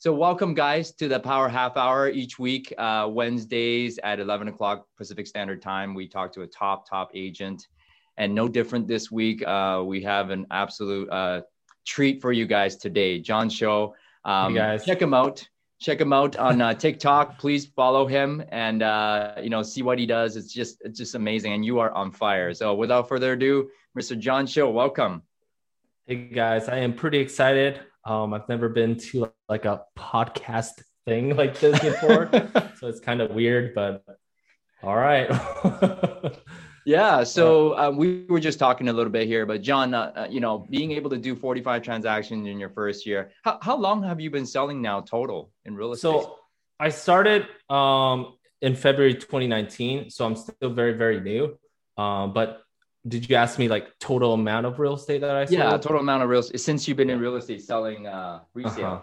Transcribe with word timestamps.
So, 0.00 0.12
welcome, 0.12 0.54
guys, 0.54 0.92
to 0.92 1.08
the 1.08 1.18
Power 1.18 1.48
Half 1.48 1.76
Hour 1.76 2.08
each 2.08 2.38
week, 2.38 2.72
uh, 2.78 3.08
Wednesdays 3.10 3.98
at 4.04 4.20
11 4.20 4.46
o'clock 4.46 4.86
Pacific 4.96 5.26
Standard 5.26 5.60
Time. 5.60 5.92
We 5.92 6.06
talk 6.06 6.32
to 6.34 6.42
a 6.42 6.46
top, 6.46 6.88
top 6.88 7.10
agent. 7.14 7.66
And 8.16 8.32
no 8.32 8.46
different 8.46 8.86
this 8.86 9.10
week. 9.10 9.44
Uh, 9.44 9.82
we 9.84 10.00
have 10.02 10.30
an 10.30 10.46
absolute 10.52 11.10
uh, 11.10 11.40
treat 11.84 12.22
for 12.22 12.30
you 12.30 12.46
guys 12.46 12.76
today. 12.76 13.18
John 13.18 13.48
Cho. 13.48 13.96
Um, 14.24 14.52
hey 14.52 14.60
guys. 14.60 14.84
Check 14.84 15.02
him 15.02 15.14
out. 15.14 15.48
Check 15.80 16.00
him 16.00 16.12
out 16.12 16.36
on 16.36 16.60
uh, 16.60 16.74
TikTok. 16.74 17.36
Please 17.40 17.66
follow 17.66 18.06
him 18.06 18.44
and 18.50 18.84
uh, 18.84 19.32
you 19.42 19.50
know 19.50 19.64
see 19.64 19.82
what 19.82 19.98
he 19.98 20.06
does. 20.06 20.36
It's 20.36 20.52
just 20.52 20.80
it's 20.82 20.96
just 20.96 21.16
amazing, 21.16 21.54
and 21.54 21.64
you 21.64 21.80
are 21.80 21.90
on 21.90 22.12
fire. 22.12 22.54
So 22.54 22.72
without 22.72 23.08
further 23.08 23.32
ado, 23.32 23.68
Mr. 23.98 24.16
John 24.16 24.46
Cho, 24.46 24.70
welcome. 24.70 25.22
Hey 26.06 26.14
guys, 26.14 26.68
I 26.68 26.78
am 26.78 26.94
pretty 26.94 27.18
excited. 27.18 27.80
Um, 28.08 28.32
I've 28.32 28.48
never 28.48 28.70
been 28.70 28.96
to 28.96 29.30
like 29.50 29.66
a 29.66 29.82
podcast 29.96 30.82
thing 31.06 31.36
like 31.42 31.60
this 31.60 31.78
before, 31.78 32.30
so 32.78 32.88
it's 32.88 33.00
kind 33.00 33.20
of 33.20 33.32
weird, 33.32 33.74
but 33.74 34.02
all 34.82 34.96
right. 34.96 35.28
yeah. 36.86 37.22
So 37.22 37.76
uh, 37.76 37.90
we 37.90 38.24
were 38.28 38.40
just 38.40 38.58
talking 38.58 38.88
a 38.88 38.92
little 38.92 39.12
bit 39.12 39.26
here, 39.26 39.44
but 39.44 39.60
John, 39.60 39.92
uh, 39.92 40.12
uh, 40.16 40.26
you 40.30 40.40
know, 40.40 40.66
being 40.70 40.92
able 40.92 41.10
to 41.10 41.18
do 41.18 41.36
45 41.36 41.82
transactions 41.82 42.46
in 42.46 42.58
your 42.58 42.70
first 42.70 43.04
year, 43.04 43.32
how, 43.42 43.58
how 43.60 43.76
long 43.76 44.02
have 44.04 44.20
you 44.20 44.30
been 44.30 44.46
selling 44.46 44.80
now 44.80 45.02
total 45.02 45.50
in 45.66 45.74
real 45.74 45.92
estate? 45.92 46.08
So 46.08 46.38
I 46.80 46.88
started 46.88 47.46
um, 47.68 48.38
in 48.62 48.74
February 48.74 49.14
2019, 49.14 50.08
so 50.08 50.24
I'm 50.24 50.36
still 50.36 50.70
very, 50.70 50.94
very 50.94 51.20
new. 51.20 51.58
Um, 51.98 52.32
but 52.32 52.62
did 53.06 53.28
you 53.28 53.36
ask 53.36 53.58
me 53.58 53.68
like 53.68 53.98
total 53.98 54.34
amount 54.34 54.66
of 54.66 54.78
real 54.78 54.94
estate 54.94 55.20
that 55.20 55.34
I 55.34 55.44
sold? 55.44 55.58
Yeah, 55.58 55.70
total 55.78 56.00
amount 56.00 56.22
of 56.22 56.28
real 56.28 56.40
estate 56.40 56.60
since 56.60 56.88
you've 56.88 56.96
been 56.96 57.10
in 57.10 57.20
real 57.20 57.36
estate 57.36 57.62
selling 57.62 58.06
uh, 58.06 58.40
resale. 58.54 58.86
Uh-huh. 58.86 59.00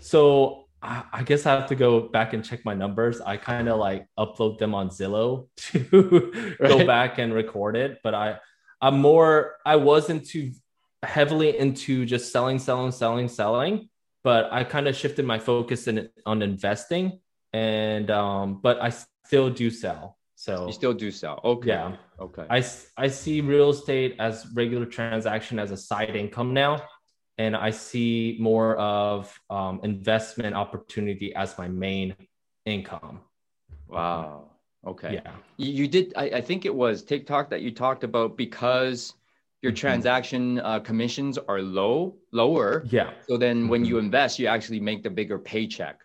So 0.00 0.68
I, 0.82 1.04
I 1.12 1.22
guess 1.22 1.46
I 1.46 1.52
have 1.52 1.68
to 1.68 1.74
go 1.74 2.00
back 2.00 2.32
and 2.32 2.44
check 2.44 2.64
my 2.64 2.74
numbers. 2.74 3.20
I 3.20 3.36
kind 3.36 3.68
of 3.68 3.78
like 3.78 4.06
upload 4.18 4.58
them 4.58 4.74
on 4.74 4.88
Zillow 4.88 5.48
to 5.56 6.56
right. 6.60 6.68
go 6.68 6.86
back 6.86 7.18
and 7.18 7.34
record 7.34 7.76
it. 7.76 7.98
But 8.02 8.14
I, 8.14 8.38
I'm 8.80 9.00
more. 9.00 9.56
I 9.66 9.76
wasn't 9.76 10.26
too 10.26 10.52
heavily 11.02 11.56
into 11.58 12.06
just 12.06 12.32
selling, 12.32 12.58
selling, 12.58 12.92
selling, 12.92 13.28
selling. 13.28 13.88
But 14.24 14.52
I 14.52 14.64
kind 14.64 14.88
of 14.88 14.96
shifted 14.96 15.24
my 15.24 15.38
focus 15.38 15.86
in 15.86 16.08
on 16.26 16.42
investing, 16.42 17.20
and 17.52 18.10
um, 18.10 18.60
but 18.60 18.82
I 18.82 18.92
still 19.24 19.48
do 19.48 19.70
sell. 19.70 20.17
So 20.38 20.68
you 20.68 20.72
still 20.72 20.94
do 20.94 21.10
sell. 21.10 21.40
Okay. 21.42 21.70
Yeah. 21.70 21.96
Okay. 22.20 22.46
I, 22.48 22.64
I 22.96 23.08
see 23.08 23.40
real 23.40 23.70
estate 23.70 24.14
as 24.20 24.46
regular 24.54 24.86
transaction 24.86 25.58
as 25.58 25.72
a 25.72 25.76
side 25.76 26.14
income 26.14 26.54
now. 26.54 26.80
And 27.38 27.56
I 27.56 27.70
see 27.70 28.36
more 28.38 28.76
of 28.76 29.36
um, 29.50 29.80
investment 29.82 30.54
opportunity 30.54 31.34
as 31.34 31.58
my 31.58 31.66
main 31.66 32.14
income. 32.66 33.22
Wow. 33.88 34.50
Okay. 34.86 35.14
Yeah. 35.14 35.32
You, 35.56 35.72
you 35.72 35.88
did, 35.88 36.12
I, 36.14 36.26
I, 36.26 36.40
think 36.40 36.64
it 36.66 36.74
was 36.74 37.02
TikTok 37.02 37.50
that 37.50 37.62
you 37.62 37.72
talked 37.72 38.04
about 38.04 38.36
because 38.36 39.14
your 39.62 39.72
mm-hmm. 39.72 39.80
transaction 39.80 40.60
uh, 40.60 40.78
commissions 40.78 41.36
are 41.36 41.60
low, 41.60 42.14
lower. 42.30 42.84
Yeah. 42.86 43.10
So 43.28 43.38
then 43.38 43.66
when 43.66 43.82
mm-hmm. 43.82 43.88
you 43.88 43.98
invest, 43.98 44.38
you 44.38 44.46
actually 44.46 44.78
make 44.78 45.02
the 45.02 45.10
bigger 45.10 45.36
paycheck. 45.36 45.98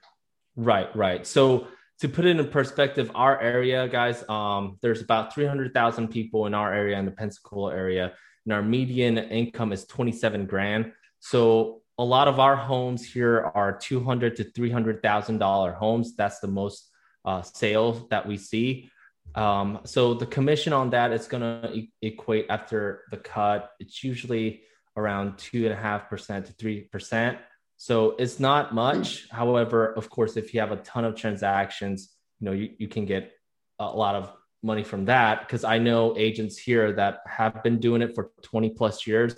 Right. 0.56 0.94
Right. 0.96 1.28
So 1.28 1.68
to 2.04 2.10
put 2.10 2.26
it 2.26 2.38
in 2.38 2.48
perspective, 2.50 3.10
our 3.16 3.40
area, 3.40 3.88
guys, 3.88 4.28
um, 4.28 4.78
there's 4.82 5.02
about 5.02 5.34
300,000 5.34 6.10
people 6.10 6.48
in 6.48 6.54
our 6.54 6.74
area 6.74 7.00
in 7.00 7.06
the 7.06 7.12
Pensacola 7.12 7.74
area, 7.74 8.12
and 8.44 8.54
our 8.54 8.62
median 8.62 9.18
income 9.18 9.72
is 9.72 9.86
27 9.86 10.46
grand. 10.46 10.92
So 11.22 11.82
a 11.98 12.04
lot 12.04 12.28
of 12.28 12.42
our 12.42 12.58
homes 12.58 13.06
here 13.06 13.50
are 13.56 13.72
200 13.78 14.36
to 14.36 14.44
300,000 14.44 15.38
dollar 15.38 15.72
homes. 15.72 16.14
That's 16.18 16.40
the 16.40 16.50
most 16.50 16.90
uh, 17.24 17.42
sales 17.42 18.06
that 18.10 18.28
we 18.28 18.36
see. 18.36 18.92
Um, 19.34 19.80
so 19.86 20.14
the 20.14 20.26
commission 20.26 20.74
on 20.74 20.90
that 20.90 21.14
is 21.14 21.26
going 21.28 21.44
to 21.44 21.72
e- 21.74 21.94
equate 22.02 22.48
after 22.50 23.06
the 23.12 23.18
cut. 23.18 23.72
It's 23.80 24.04
usually 24.04 24.64
around 24.98 25.38
two 25.38 25.64
and 25.64 25.72
a 25.72 25.78
half 25.78 26.10
percent 26.10 26.48
to 26.48 26.52
three 26.52 26.82
percent. 26.82 27.38
So 27.84 28.16
it's 28.18 28.40
not 28.40 28.74
much. 28.74 29.28
However, 29.30 29.92
of 29.98 30.10
course, 30.10 30.38
if 30.38 30.54
you 30.54 30.62
have 30.62 30.72
a 30.72 30.78
ton 30.78 31.04
of 31.04 31.16
transactions, 31.16 32.16
you 32.40 32.46
know, 32.46 32.54
you, 32.54 32.70
you 32.78 32.88
can 32.88 33.06
get 33.06 33.34
a 33.78 33.86
lot 33.86 34.16
of 34.16 34.32
money 34.62 34.86
from 34.86 35.04
that. 35.04 35.42
Because 35.42 35.66
I 35.66 35.80
know 35.80 36.16
agents 36.18 36.58
here 36.58 36.94
that 36.94 37.20
have 37.28 37.62
been 37.62 37.82
doing 37.82 38.02
it 38.02 38.16
for 38.16 38.32
20 38.42 38.70
plus 38.70 39.06
years, 39.06 39.36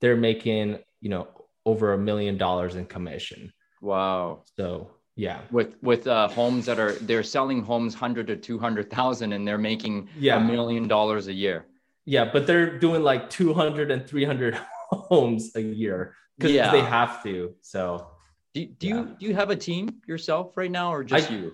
they're 0.00 0.14
making, 0.14 0.78
you 1.00 1.08
know, 1.08 1.26
over 1.66 1.94
a 1.94 1.98
million 1.98 2.38
dollars 2.38 2.76
in 2.76 2.86
commission. 2.86 3.52
Wow. 3.82 4.44
So 4.56 4.92
yeah. 5.16 5.40
With 5.50 5.74
with 5.82 6.06
uh, 6.06 6.28
homes 6.28 6.66
that 6.66 6.78
are 6.78 6.92
they're 6.92 7.24
selling 7.24 7.64
homes 7.64 7.94
hundred 7.94 8.28
to 8.28 8.36
two 8.36 8.60
hundred 8.60 8.92
thousand 8.92 9.32
and 9.32 9.46
they're 9.46 9.58
making 9.58 10.08
yeah. 10.16 10.36
a 10.36 10.40
million 10.40 10.86
dollars 10.86 11.26
a 11.26 11.32
year. 11.32 11.66
Yeah, 12.04 12.30
but 12.32 12.46
they're 12.46 12.78
doing 12.78 13.02
like 13.02 13.28
200 13.28 13.90
and 13.90 14.06
300 14.06 14.56
homes 14.90 15.54
a 15.56 15.60
year 15.60 16.14
because 16.36 16.52
yeah. 16.52 16.70
they 16.70 16.80
have 16.80 17.22
to. 17.24 17.54
So, 17.60 18.10
do, 18.54 18.66
do 18.66 18.88
yeah. 18.88 18.94
you 18.94 19.16
do 19.18 19.26
you 19.26 19.34
have 19.34 19.50
a 19.50 19.56
team 19.56 20.00
yourself 20.06 20.56
right 20.56 20.70
now, 20.70 20.92
or 20.92 21.04
just 21.04 21.30
I, 21.30 21.34
you? 21.34 21.52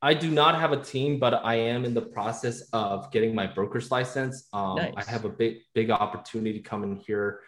I 0.00 0.14
do 0.14 0.30
not 0.30 0.58
have 0.60 0.72
a 0.72 0.82
team, 0.82 1.18
but 1.18 1.44
I 1.44 1.56
am 1.56 1.84
in 1.84 1.92
the 1.92 2.02
process 2.02 2.62
of 2.72 3.10
getting 3.10 3.34
my 3.34 3.46
broker's 3.46 3.90
license. 3.90 4.48
Um, 4.52 4.76
nice. 4.76 4.94
I 4.96 5.10
have 5.10 5.24
a 5.24 5.28
big 5.28 5.58
big 5.74 5.90
opportunity 5.90 6.60
coming 6.60 6.96
here 6.96 7.40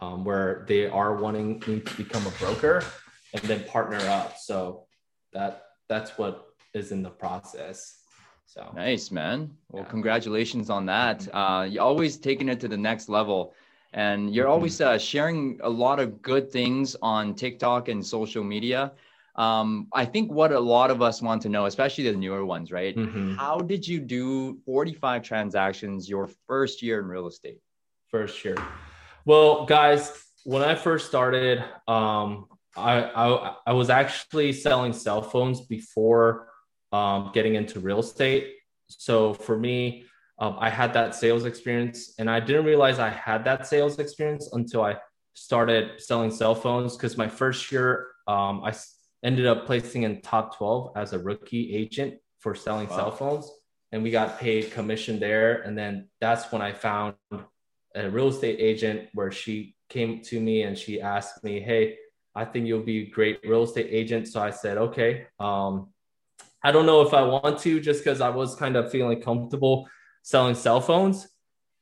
um, 0.00 0.24
where 0.24 0.64
they 0.68 0.86
are 0.86 1.16
wanting 1.16 1.62
me 1.66 1.80
to 1.80 1.96
become 1.96 2.26
a 2.26 2.30
broker 2.30 2.84
and 3.32 3.42
then 3.44 3.64
partner 3.64 3.98
up. 3.98 4.36
So 4.38 4.86
that 5.32 5.64
that's 5.88 6.18
what 6.18 6.46
is 6.74 6.92
in 6.92 7.02
the 7.02 7.10
process. 7.10 7.98
So 8.46 8.70
nice, 8.74 9.10
man. 9.10 9.50
Well, 9.70 9.84
yeah. 9.84 9.88
congratulations 9.88 10.70
on 10.70 10.86
that. 10.86 11.26
Uh, 11.32 11.66
you 11.70 11.80
always 11.80 12.16
taking 12.16 12.48
it 12.48 12.60
to 12.60 12.68
the 12.68 12.76
next 12.76 13.08
level 13.08 13.54
and 13.92 14.34
you're 14.34 14.44
mm-hmm. 14.44 14.52
always 14.52 14.80
uh, 14.80 14.98
sharing 14.98 15.60
a 15.62 15.68
lot 15.68 16.00
of 16.00 16.22
good 16.22 16.50
things 16.50 16.96
on 17.02 17.34
TikTok 17.34 17.88
and 17.88 18.04
social 18.04 18.42
media. 18.42 18.92
Um, 19.36 19.88
I 19.92 20.04
think 20.04 20.30
what 20.30 20.52
a 20.52 20.60
lot 20.60 20.90
of 20.90 21.00
us 21.00 21.22
want 21.22 21.42
to 21.42 21.48
know, 21.48 21.66
especially 21.66 22.04
the 22.04 22.16
newer 22.16 22.44
ones, 22.44 22.70
right? 22.70 22.94
Mm-hmm. 22.94 23.36
How 23.36 23.58
did 23.58 23.86
you 23.86 24.00
do 24.00 24.58
45 24.66 25.22
transactions 25.22 26.08
your 26.08 26.28
first 26.46 26.82
year 26.82 27.00
in 27.00 27.06
real 27.06 27.26
estate? 27.26 27.58
First 28.08 28.44
year. 28.44 28.56
Well, 29.24 29.64
guys, 29.64 30.12
when 30.44 30.62
I 30.62 30.74
first 30.74 31.06
started, 31.06 31.64
um, 31.88 32.46
I, 32.76 33.04
I, 33.04 33.54
I 33.66 33.72
was 33.72 33.90
actually 33.90 34.52
selling 34.52 34.92
cell 34.92 35.22
phones 35.22 35.60
before 35.60 36.48
um, 36.92 37.30
getting 37.32 37.54
into 37.54 37.80
real 37.80 38.00
estate. 38.00 38.54
So 38.88 39.32
for 39.32 39.58
me, 39.58 40.04
um, 40.38 40.56
I 40.58 40.70
had 40.70 40.92
that 40.94 41.14
sales 41.14 41.44
experience, 41.44 42.14
and 42.18 42.30
I 42.30 42.40
didn't 42.40 42.64
realize 42.64 42.98
I 42.98 43.10
had 43.10 43.44
that 43.44 43.66
sales 43.66 43.98
experience 43.98 44.50
until 44.52 44.82
I 44.82 44.96
started 45.34 46.00
selling 46.00 46.30
cell 46.30 46.54
phones. 46.54 46.96
Because 46.96 47.16
my 47.16 47.28
first 47.28 47.70
year, 47.70 48.08
um, 48.26 48.62
I 48.64 48.74
ended 49.22 49.46
up 49.46 49.66
placing 49.66 50.02
in 50.02 50.20
top 50.20 50.56
12 50.56 50.92
as 50.96 51.12
a 51.12 51.18
rookie 51.18 51.74
agent 51.74 52.14
for 52.40 52.54
selling 52.54 52.88
wow. 52.88 52.96
cell 52.96 53.10
phones, 53.10 53.50
and 53.92 54.02
we 54.02 54.10
got 54.10 54.40
paid 54.40 54.72
commission 54.72 55.20
there. 55.20 55.62
And 55.62 55.76
then 55.76 56.08
that's 56.20 56.50
when 56.50 56.62
I 56.62 56.72
found 56.72 57.14
a 57.94 58.10
real 58.10 58.28
estate 58.28 58.56
agent 58.58 59.08
where 59.12 59.30
she 59.30 59.76
came 59.90 60.22
to 60.22 60.40
me 60.40 60.62
and 60.62 60.76
she 60.76 61.00
asked 61.00 61.44
me, 61.44 61.60
"Hey, 61.60 61.98
I 62.34 62.46
think 62.46 62.66
you'll 62.66 62.82
be 62.82 63.02
a 63.02 63.10
great 63.10 63.40
real 63.44 63.64
estate 63.64 63.88
agent." 63.90 64.28
So 64.28 64.40
I 64.40 64.50
said, 64.50 64.78
"Okay." 64.78 65.26
Um, 65.38 65.92
I 66.64 66.70
don't 66.70 66.86
know 66.86 67.02
if 67.02 67.12
I 67.12 67.22
want 67.22 67.58
to, 67.60 67.80
just 67.80 68.04
because 68.04 68.20
I 68.20 68.30
was 68.30 68.54
kind 68.54 68.76
of 68.76 68.90
feeling 68.90 69.20
comfortable 69.20 69.88
selling 70.22 70.54
cell 70.54 70.80
phones. 70.80 71.28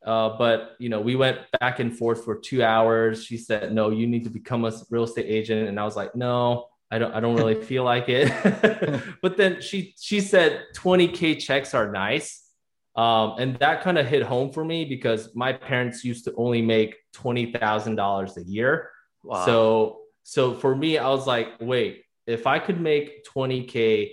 Uh, 0.05 0.37
but 0.39 0.77
you 0.79 0.89
know, 0.89 1.01
we 1.01 1.15
went 1.15 1.39
back 1.61 1.79
and 1.79 1.97
forth 1.97 2.25
for 2.25 2.39
two 2.39 2.63
hours. 2.63 3.25
She 3.25 3.37
said, 3.37 3.73
"No, 3.73 3.91
you 3.91 4.07
need 4.07 4.25
to 4.25 4.31
become 4.31 4.65
a 4.65 4.73
real 4.91 5.05
estate 5.05 5.27
agent," 5.29 5.69
and 5.69 5.79
I 5.79 5.85
was 5.85 5.95
like, 5.95 6.17
"No, 6.17 6.69
I 6.91 6.99
don't. 6.99 7.13
I 7.15 7.21
don't 7.21 7.37
really 7.37 7.61
feel 7.71 7.85
like 7.85 8.09
it." 8.09 8.33
but 9.23 9.37
then 9.37 9.61
she 9.61 9.95
she 10.01 10.21
said, 10.21 10.63
"20k 10.75 11.39
checks 11.39 11.75
are 11.75 11.93
nice," 11.93 12.43
um, 12.97 13.35
and 13.39 13.57
that 13.59 13.83
kind 13.83 13.99
of 13.99 14.07
hit 14.07 14.23
home 14.23 14.51
for 14.53 14.65
me 14.65 14.87
because 14.87 15.35
my 15.35 15.53
parents 15.53 16.03
used 16.03 16.25
to 16.25 16.35
only 16.37 16.63
make 16.63 16.97
twenty 17.13 17.53
thousand 17.53 17.97
dollars 17.97 18.39
a 18.39 18.43
year. 18.43 18.91
Wow. 19.23 19.45
So 19.45 20.01
so 20.23 20.55
for 20.55 20.75
me, 20.75 20.97
I 20.97 21.11
was 21.11 21.27
like, 21.27 21.49
"Wait, 21.61 22.05
if 22.27 22.47
I 22.47 22.59
could 22.59 22.81
make 22.81 23.25
20k 23.27 24.13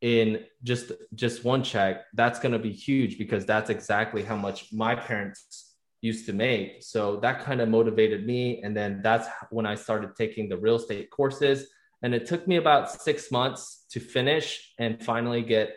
in 0.00 0.44
just 0.62 0.92
just 1.14 1.44
one 1.44 1.62
check 1.62 2.04
that's 2.14 2.38
going 2.38 2.52
to 2.52 2.58
be 2.58 2.72
huge 2.72 3.18
because 3.18 3.44
that's 3.44 3.68
exactly 3.68 4.22
how 4.22 4.36
much 4.36 4.72
my 4.72 4.94
parents 4.94 5.74
used 6.00 6.26
to 6.26 6.32
make. 6.32 6.82
So 6.82 7.16
that 7.16 7.40
kind 7.40 7.60
of 7.60 7.68
motivated 7.68 8.24
me. 8.24 8.62
And 8.62 8.76
then 8.76 9.00
that's 9.02 9.26
when 9.50 9.66
i 9.66 9.74
started 9.74 10.14
taking 10.14 10.48
the 10.48 10.56
real 10.56 10.76
estate 10.76 11.10
courses. 11.10 11.66
And 12.02 12.14
it 12.14 12.26
took 12.26 12.46
me 12.46 12.56
about 12.56 12.92
six 12.92 13.32
months 13.32 13.84
to 13.90 13.98
finish 13.98 14.74
and 14.78 15.02
finally 15.02 15.42
get 15.42 15.74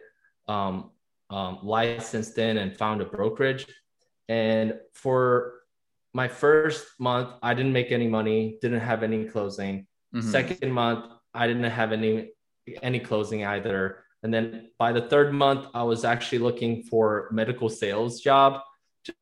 um, 0.48 0.92
um, 1.32 1.58
licensed 1.64 2.38
in 2.38 2.58
and 2.58 2.78
found 2.78 3.02
a 3.02 3.06
brokerage. 3.06 3.66
And 4.30 4.76
for 4.94 5.54
my 6.14 6.28
first 6.28 6.86
month 7.00 7.30
i 7.42 7.54
didn't 7.54 7.72
make 7.72 7.90
any 7.92 8.08
money 8.08 8.58
didn't 8.62 8.82
have 8.82 9.02
any 9.02 9.26
closing. 9.26 9.88
Mm-hmm. 10.14 10.30
second 10.30 10.72
month 10.72 11.06
I 11.34 11.48
didn't 11.48 11.64
have 11.64 11.92
any 11.92 12.32
any 12.82 13.00
closing 13.00 13.46
either. 13.46 14.04
And 14.24 14.34
then 14.34 14.70
by 14.78 14.92
the 14.92 15.02
third 15.02 15.34
month, 15.34 15.68
I 15.74 15.84
was 15.84 16.06
actually 16.06 16.40
looking 16.40 16.84
for 16.84 17.30
medical 17.32 17.70
sales 17.70 18.22
job 18.22 18.62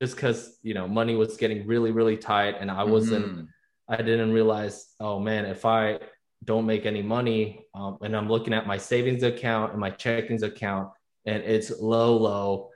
just 0.02 0.16
because 0.16 0.58
you 0.62 0.74
know 0.74 0.88
money 0.88 1.16
was 1.16 1.38
getting 1.38 1.66
really 1.66 1.92
really 1.92 2.18
tight 2.18 2.56
and 2.60 2.70
I 2.70 2.84
wasn't 2.84 3.26
mm-hmm. 3.26 3.44
I 3.88 3.98
didn't 3.98 4.34
realize 4.34 4.88
oh 5.00 5.20
man 5.20 5.46
if 5.46 5.66
I 5.66 6.00
don't 6.44 6.66
make 6.66 6.86
any 6.86 7.02
money 7.02 7.66
um, 7.74 7.98
and 8.02 8.16
I'm 8.16 8.28
looking 8.28 8.54
at 8.54 8.68
my 8.68 8.78
savings 8.78 9.24
account 9.24 9.72
and 9.72 9.80
my 9.80 9.92
checkings 9.92 10.44
account 10.44 10.90
and 11.26 11.44
it's 11.44 11.72
low 11.80 12.18
low 12.18 12.70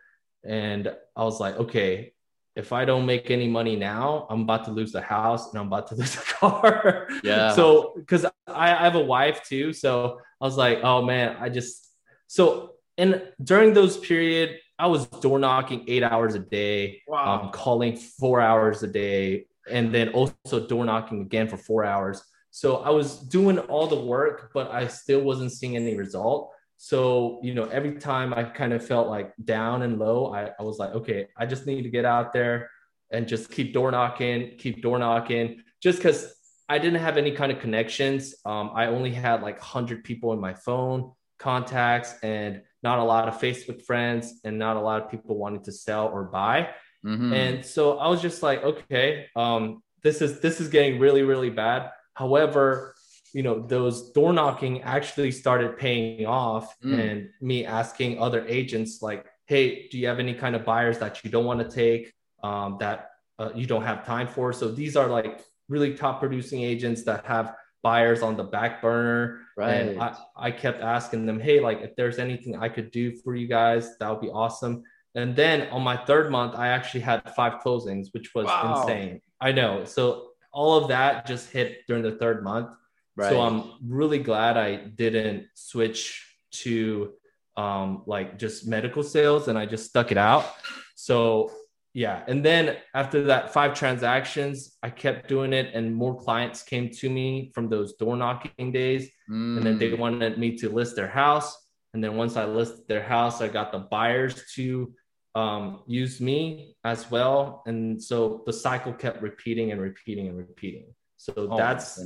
and 0.46 0.94
I 1.16 1.24
was 1.24 1.40
like 1.40 1.56
okay 1.58 2.14
if 2.56 2.72
I 2.72 2.86
don't 2.86 3.08
make 3.08 3.32
any 3.32 3.48
money 3.48 3.76
now, 3.76 4.28
I'm 4.30 4.42
about 4.42 4.66
to 4.66 4.72
lose 4.72 4.92
the 4.92 5.02
house 5.02 5.50
and 5.50 5.60
I'm 5.60 5.66
about 5.66 5.88
to 5.88 5.96
lose 6.00 6.16
the 6.16 6.22
car. 6.22 7.08
Yeah. 7.24 7.52
so, 7.56 7.94
because 7.96 8.26
I, 8.26 8.32
I, 8.48 8.68
have 8.68 8.94
a 8.94 9.02
wife 9.02 9.44
too. 9.44 9.74
So 9.74 10.20
I 10.40 10.46
was 10.46 10.56
like, 10.56 10.82
oh 10.84 11.02
man, 11.02 11.36
I 11.40 11.50
just, 11.50 11.90
so, 12.28 12.74
and 12.98 13.22
during 13.44 13.74
those 13.74 13.98
period, 13.98 14.60
I 14.78 14.88
was 14.88 15.08
door 15.08 15.40
knocking 15.40 15.86
eight 15.88 16.04
hours 16.04 16.36
a 16.36 16.40
day, 16.40 17.02
wow. 17.08 17.44
um, 17.44 17.52
calling 17.52 17.96
four 17.96 18.42
hours 18.42 18.84
a 18.84 18.88
day, 18.88 19.46
and 19.70 19.94
then 19.94 20.10
also 20.10 20.68
door 20.68 20.86
knocking 20.86 21.22
again 21.22 21.48
for 21.48 21.58
four 21.58 21.86
hours. 21.86 22.24
So 22.52 22.78
I 22.78 22.90
was 22.90 23.18
doing 23.18 23.60
all 23.60 23.88
the 23.88 24.00
work, 24.00 24.52
but 24.54 24.72
I 24.72 24.88
still 24.88 25.22
wasn't 25.22 25.52
seeing 25.52 25.76
any 25.76 25.96
result. 25.96 26.52
So, 26.78 27.40
you 27.42 27.54
know, 27.54 27.66
every 27.66 27.94
time 27.96 28.34
I 28.34 28.44
kind 28.44 28.74
of 28.74 28.86
felt 28.86 29.08
like 29.08 29.34
down 29.44 29.84
and 29.84 30.00
low, 30.00 30.34
I, 30.34 30.52
I 30.60 30.64
was 30.64 30.80
like, 30.80 30.92
okay, 30.92 31.28
I 31.38 31.46
just 31.46 31.66
need 31.66 31.84
to 31.84 31.90
get 31.90 32.06
out 32.06 32.34
there 32.34 32.70
and 33.12 33.28
just 33.28 33.50
keep 33.52 33.74
door 33.74 33.90
knocking, 33.90 34.58
keep 34.58 34.82
door 34.82 35.00
knocking, 35.00 35.62
just 35.82 36.00
because 36.00 36.36
I 36.68 36.80
didn't 36.80 37.00
have 37.00 37.18
any 37.18 37.32
kind 37.32 37.52
of 37.52 37.60
connections. 37.60 38.36
Um, 38.46 38.72
I 38.76 38.88
only 38.88 39.12
had 39.12 39.42
like 39.42 39.60
100 39.60 40.04
people 40.04 40.34
in 40.34 40.40
my 40.40 40.54
phone 40.54 41.12
contacts 41.44 42.16
and 42.24 42.62
not 42.82 43.00
a 43.00 43.04
lot 43.04 43.28
of 43.28 43.40
Facebook 43.40 43.82
friends 43.84 44.40
and 44.46 44.58
not 44.58 44.78
a 44.78 44.80
lot 44.80 45.02
of 45.02 45.12
people 45.12 45.38
wanting 45.38 45.64
to 45.64 45.72
sell 45.72 46.08
or 46.08 46.24
buy. 46.24 46.70
Mm-hmm. 47.06 47.34
And 47.34 47.66
so 47.66 47.98
I 48.00 48.08
was 48.08 48.22
just 48.22 48.42
like, 48.42 48.64
okay, 48.64 49.28
um, 49.36 49.84
this 50.04 50.22
is 50.22 50.40
this 50.40 50.60
is 50.62 50.70
getting 50.70 51.00
really 51.00 51.24
really 51.24 51.50
bad. 51.50 51.92
However, 52.14 52.96
you 53.34 53.44
know 53.44 53.60
those 53.60 54.12
door 54.12 54.32
knocking 54.32 54.82
actually 54.84 55.32
started 55.32 55.78
paying 55.78 56.26
off, 56.26 56.76
mm. 56.82 57.00
and 57.00 57.30
me 57.42 57.66
asking 57.66 58.20
other 58.20 58.46
agents 58.48 59.02
like, 59.02 59.26
hey, 59.46 59.88
do 59.90 59.98
you 59.98 60.08
have 60.08 60.20
any 60.20 60.34
kind 60.34 60.56
of 60.56 60.64
buyers 60.64 60.98
that 61.00 61.24
you 61.24 61.30
don't 61.30 61.46
want 61.46 61.60
to 61.60 61.70
take 61.70 62.14
um, 62.44 62.78
that 62.80 63.10
uh, 63.40 63.50
you 63.56 63.66
don't 63.66 63.84
have 63.84 64.06
time 64.06 64.28
for? 64.28 64.54
So 64.54 64.72
these 64.72 64.96
are 64.96 65.08
like 65.08 65.42
really 65.68 65.96
top 65.96 66.20
producing 66.20 66.62
agents 66.62 67.04
that 67.04 67.26
have 67.26 67.56
buyers 67.84 68.24
on 68.24 68.36
the 68.36 68.44
back 68.44 68.82
burner. 68.82 69.42
Right. 69.56 69.74
And 69.74 70.02
I, 70.02 70.18
I 70.36 70.52
kept 70.52 70.82
asking 70.82 71.26
them, 71.28 71.40
hey, 71.40 71.60
like 71.60 71.82
if 71.82 71.96
there's 71.96 72.18
anything 72.18 72.56
I 72.56 72.70
could 72.70 72.90
do 72.90 73.16
for 73.18 73.36
you 73.36 73.48
guys, 73.48 73.98
that 74.00 74.10
would 74.10 74.22
be 74.22 74.30
awesome. 74.30 74.84
And 75.14 75.36
then 75.36 75.68
on 75.70 75.84
my 75.84 75.98
third 76.06 76.32
month, 76.32 76.56
I 76.56 76.70
actually 76.70 77.02
had 77.02 77.36
five 77.36 77.62
closings, 77.62 78.08
which 78.14 78.34
was 78.34 78.48
wow. 78.48 78.82
insane. 78.82 79.22
I 79.40 79.52
know. 79.52 79.86
So 79.86 80.30
all 80.52 80.82
of 80.82 80.88
that 80.88 81.28
just 81.28 81.52
hit 81.52 81.86
during 81.88 82.02
the 82.02 82.14
third 82.14 82.44
month. 82.44 82.74
Right. 83.16 83.30
So 83.30 83.42
I'm 83.42 83.74
really 83.86 84.18
glad 84.18 84.58
I 84.58 84.78
didn't 84.78 85.48
switch 85.54 86.26
to 86.64 87.14
um, 87.56 88.04
like 88.08 88.40
just 88.40 88.68
medical 88.68 89.04
sales 89.04 89.48
and 89.48 89.58
I 89.58 89.68
just 89.68 89.86
stuck 89.86 90.12
it 90.12 90.18
out. 90.18 90.52
So 90.96 91.52
yeah 91.94 92.24
and 92.28 92.44
then 92.44 92.76
after 92.96 93.24
that 93.24 93.54
five 93.54 93.74
transactions 93.74 94.78
i 94.82 94.90
kept 94.90 95.28
doing 95.28 95.54
it 95.54 95.74
and 95.74 95.96
more 95.96 96.20
clients 96.20 96.64
came 96.64 96.90
to 96.90 97.10
me 97.10 97.52
from 97.54 97.70
those 97.70 97.94
door 97.94 98.16
knocking 98.16 98.72
days 98.72 99.10
mm. 99.30 99.58
and 99.58 99.64
then 99.64 99.78
they 99.78 99.92
mm. 99.92 100.00
wanted 100.00 100.38
me 100.38 100.58
to 100.58 100.70
list 100.70 100.96
their 100.96 101.08
house 101.08 101.56
and 101.94 102.04
then 102.04 102.18
once 102.18 102.36
i 102.36 102.46
listed 102.46 102.88
their 102.88 103.04
house 103.04 103.42
i 103.42 103.48
got 103.48 103.72
the 103.72 103.80
buyers 103.80 104.44
to 104.56 104.94
um, 105.36 105.82
use 105.88 106.22
me 106.22 106.76
as 106.84 107.10
well 107.10 107.64
and 107.66 108.02
so 108.02 108.44
the 108.46 108.54
cycle 108.54 108.94
kept 108.94 109.20
repeating 109.22 109.72
and 109.72 109.82
repeating 109.82 110.28
and 110.28 110.38
repeating 110.38 110.86
so 111.18 111.34
oh 111.36 111.58
that's 111.58 112.04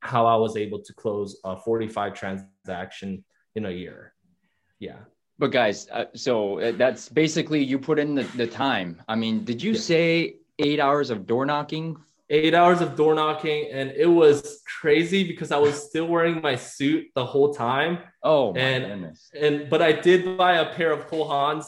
how 0.00 0.26
i 0.26 0.36
was 0.36 0.56
able 0.56 0.78
to 0.78 0.92
close 0.92 1.40
a 1.44 1.56
45 1.56 2.12
transaction 2.12 3.24
in 3.54 3.66
a 3.66 3.70
year 3.70 4.12
yeah 4.80 4.98
but 5.42 5.50
guys, 5.50 5.88
uh, 5.90 6.04
so 6.14 6.60
uh, 6.60 6.70
that's 6.70 7.08
basically 7.08 7.60
you 7.64 7.76
put 7.76 7.98
in 7.98 8.14
the, 8.14 8.22
the 8.36 8.46
time. 8.46 9.02
I 9.08 9.16
mean, 9.16 9.42
did 9.42 9.60
you 9.60 9.72
yeah. 9.72 9.80
say 9.80 10.36
eight 10.60 10.78
hours 10.78 11.10
of 11.10 11.26
door 11.26 11.44
knocking? 11.44 11.96
Eight 12.30 12.54
hours 12.54 12.80
of 12.80 12.94
door 12.94 13.12
knocking, 13.16 13.68
and 13.72 13.90
it 13.90 14.06
was 14.06 14.62
crazy 14.80 15.26
because 15.26 15.50
I 15.50 15.58
was 15.58 15.74
still 15.74 16.06
wearing 16.06 16.40
my 16.40 16.54
suit 16.54 17.08
the 17.16 17.26
whole 17.26 17.52
time. 17.52 17.98
Oh, 18.22 18.54
and 18.54 18.84
goodness. 18.84 19.30
and 19.36 19.68
but 19.68 19.82
I 19.82 19.90
did 19.90 20.38
buy 20.38 20.58
a 20.58 20.72
pair 20.76 20.92
of 20.92 21.08
Cole 21.08 21.28
Haans. 21.28 21.64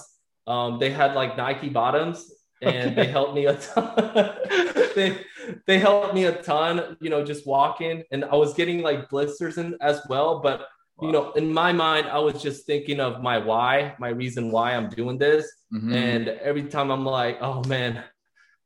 Um, 0.47 0.79
they 0.79 0.91
had 0.91 1.17
like 1.17 1.37
Nike 1.37 1.69
bottoms, 1.69 2.31
and 2.62 2.93
okay. 2.93 2.94
they 2.94 3.06
helped 3.09 3.35
me 3.35 3.47
a 3.47 3.55
ton. 3.55 3.93
they 4.94 5.19
they 5.67 5.81
helped 5.81 6.15
me 6.15 6.26
a 6.26 6.43
ton. 6.44 6.97
You 7.00 7.11
know, 7.11 7.25
just 7.25 7.44
walking, 7.44 8.05
and 8.12 8.25
I 8.25 8.37
was 8.37 8.55
getting 8.55 8.82
like 8.82 9.11
blisters 9.11 9.59
in 9.59 9.76
as 9.81 10.00
well, 10.09 10.38
but 10.38 10.69
you 11.02 11.11
know, 11.11 11.32
in 11.32 11.52
my 11.52 11.73
mind, 11.73 12.06
I 12.06 12.19
was 12.19 12.41
just 12.41 12.67
thinking 12.67 13.00
of 13.00 13.20
my 13.20 13.38
why, 13.38 13.94
my 13.99 14.11
reason 14.11 14.50
why 14.50 14.75
I'm 14.75 14.88
doing 14.88 15.19
this. 15.19 15.50
Mm-hmm. 15.73 15.93
And 15.93 16.29
every 16.29 16.64
time 16.64 16.91
I'm 16.91 17.05
like, 17.05 17.38
oh 17.41 17.64
man, 17.64 18.05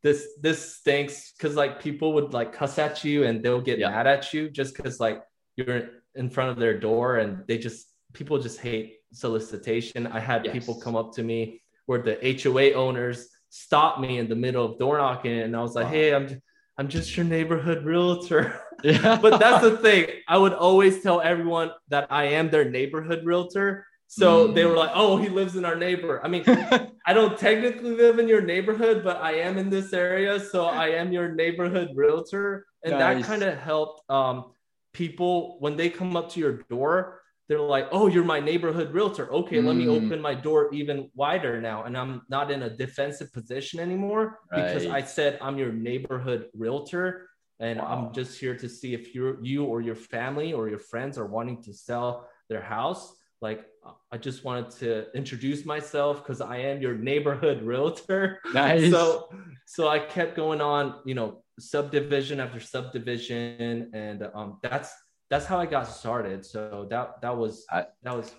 this 0.03 0.29
this 0.41 0.77
stinks 0.77 1.33
because 1.33 1.57
like 1.57 1.81
people 1.81 2.13
would 2.13 2.33
like 2.33 2.53
cuss 2.53 2.79
at 2.79 3.03
you 3.03 3.25
and 3.25 3.43
they'll 3.43 3.61
get 3.61 3.79
yeah. 3.79 3.91
mad 3.91 4.07
at 4.07 4.33
you 4.33 4.51
just 4.51 4.77
because 4.77 5.01
like 5.01 5.23
you're 5.57 5.89
in 6.15 6.29
front 6.29 6.51
of 6.51 6.59
their 6.59 6.79
door 6.79 7.17
and 7.17 7.45
they 7.49 7.59
just 7.59 7.89
people 8.13 8.39
just 8.39 8.61
hate 8.61 8.97
solicitation. 9.13 10.07
I 10.07 10.21
had 10.21 10.45
yes. 10.45 10.53
people 10.53 10.81
come 10.81 10.97
up 10.97 11.15
to 11.15 11.23
me 11.23 11.63
where 11.87 12.03
the 12.03 12.39
HOA 12.43 12.73
owners 12.73 13.29
stopped 13.49 14.01
me 14.01 14.19
in 14.19 14.29
the 14.29 14.37
middle 14.37 14.65
of 14.65 14.79
door 14.79 14.99
knocking 14.99 15.39
and 15.39 15.57
I 15.57 15.63
was 15.63 15.75
like, 15.75 15.87
wow. 15.87 15.91
hey, 15.91 16.15
I'm 16.15 16.43
I'm 16.79 16.89
just 16.89 17.17
your 17.17 17.27
neighborhood 17.27 17.85
realtor. 17.85 18.61
Yeah. 18.85 19.19
but 19.21 19.41
that's 19.41 19.65
the 19.65 19.77
thing. 19.79 20.07
I 20.29 20.39
would 20.39 20.53
always 20.53 21.03
tell 21.03 21.21
everyone 21.21 21.73
that 21.89 22.07
I 22.13 22.27
am 22.27 22.49
their 22.49 22.65
neighborhood 22.65 23.25
realtor. 23.25 23.85
So 24.07 24.47
mm. 24.47 24.55
they 24.55 24.65
were 24.65 24.77
like, 24.77 24.93
oh, 24.95 25.17
he 25.17 25.29
lives 25.29 25.57
in 25.57 25.65
our 25.65 25.75
neighbor. 25.75 26.21
I 26.23 26.29
mean, 26.29 26.45
I 27.07 27.13
don't 27.13 27.37
technically 27.37 27.97
live 27.97 28.21
in 28.21 28.29
your 28.29 28.41
neighborhood, 28.41 29.03
but 29.03 29.17
I 29.17 29.33
am 29.33 29.59
in 29.59 29.69
this 29.69 29.93
area. 29.93 30.39
So 30.39 30.67
I 30.67 30.91
am 30.91 31.11
your 31.11 31.35
neighborhood 31.35 31.91
realtor. 31.97 32.67
And 32.85 32.93
nice. 32.93 33.17
that 33.17 33.27
kind 33.27 33.43
of 33.43 33.59
helped 33.59 34.09
um, 34.09 34.53
people 34.93 35.57
when 35.59 35.77
they 35.77 35.91
come 35.91 36.17
up 36.17 36.31
to 36.35 36.39
your 36.39 36.63
door 36.71 37.21
they're 37.49 37.61
like, 37.61 37.89
oh, 37.93 38.09
you're 38.09 38.25
my 38.25 38.41
neighborhood 38.41 38.93
realtor. 38.93 39.33
Okay, 39.33 39.57
mm. 39.57 39.67
let 39.67 39.77
me 39.77 39.87
mm. 39.87 40.05
open 40.05 40.21
my 40.21 40.35
door 40.35 40.73
even 40.73 41.11
wider 41.15 41.61
now. 41.61 41.85
And 41.85 41.97
I'm 41.97 42.23
not 42.29 42.51
in 42.51 42.63
a 42.63 42.71
defensive 42.71 43.33
position 43.33 43.81
anymore 43.81 44.41
right. 44.53 44.67
because 44.67 44.87
I 44.87 45.03
said 45.03 45.39
I'm 45.41 45.57
your 45.57 45.73
neighborhood 45.73 46.49
realtor. 46.55 47.31
And 47.59 47.79
wow. 47.79 47.87
I'm 47.87 48.15
just 48.15 48.39
here 48.39 48.55
to 48.57 48.69
see 48.69 48.93
if 48.93 49.15
you're 49.15 49.43
you 49.43 49.65
or 49.65 49.81
your 49.81 49.97
family 49.97 50.53
or 50.53 50.69
your 50.69 50.79
friends 50.79 51.17
are 51.17 51.27
wanting 51.27 51.63
to 51.63 51.73
sell 51.73 52.29
their 52.51 52.63
house. 52.63 53.15
Like 53.41 53.65
I 54.13 54.19
just 54.19 54.45
wanted 54.45 54.71
to 54.81 55.07
introduce 55.17 55.65
myself 55.65 56.19
because 56.19 56.43
I 56.43 56.59
am 56.59 56.83
your 56.83 56.95
neighborhood 56.95 57.63
realtor. 57.63 58.41
Nice. 58.53 58.91
So 58.91 59.31
so 59.67 59.89
I 59.89 60.01
kept 60.01 60.37
going 60.37 60.61
on, 60.61 61.01
you 61.07 61.15
know, 61.15 61.43
subdivision 61.59 62.41
after 62.41 62.61
subdivision. 62.61 63.91
And 63.95 64.29
um 64.35 64.59
that's 64.63 64.93
that's 65.31 65.47
how 65.47 65.59
I 65.59 65.67
got 65.67 65.89
started. 65.89 66.45
So 66.45 66.87
that 66.91 67.21
that 67.23 67.37
was 67.37 67.65
I, 67.71 67.87
that 68.03 68.17
was 68.17 68.33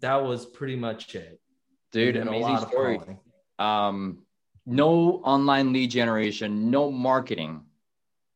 that 0.00 0.16
was 0.16 0.46
pretty 0.46 0.76
much 0.76 1.14
it. 1.14 1.40
Dude, 1.92 2.16
amazing 2.16 2.58
story. 2.68 3.00
Um, 3.58 4.22
no 4.66 5.22
online 5.22 5.72
lead 5.72 5.90
generation, 5.90 6.70
no 6.70 6.90
marketing. 6.90 7.64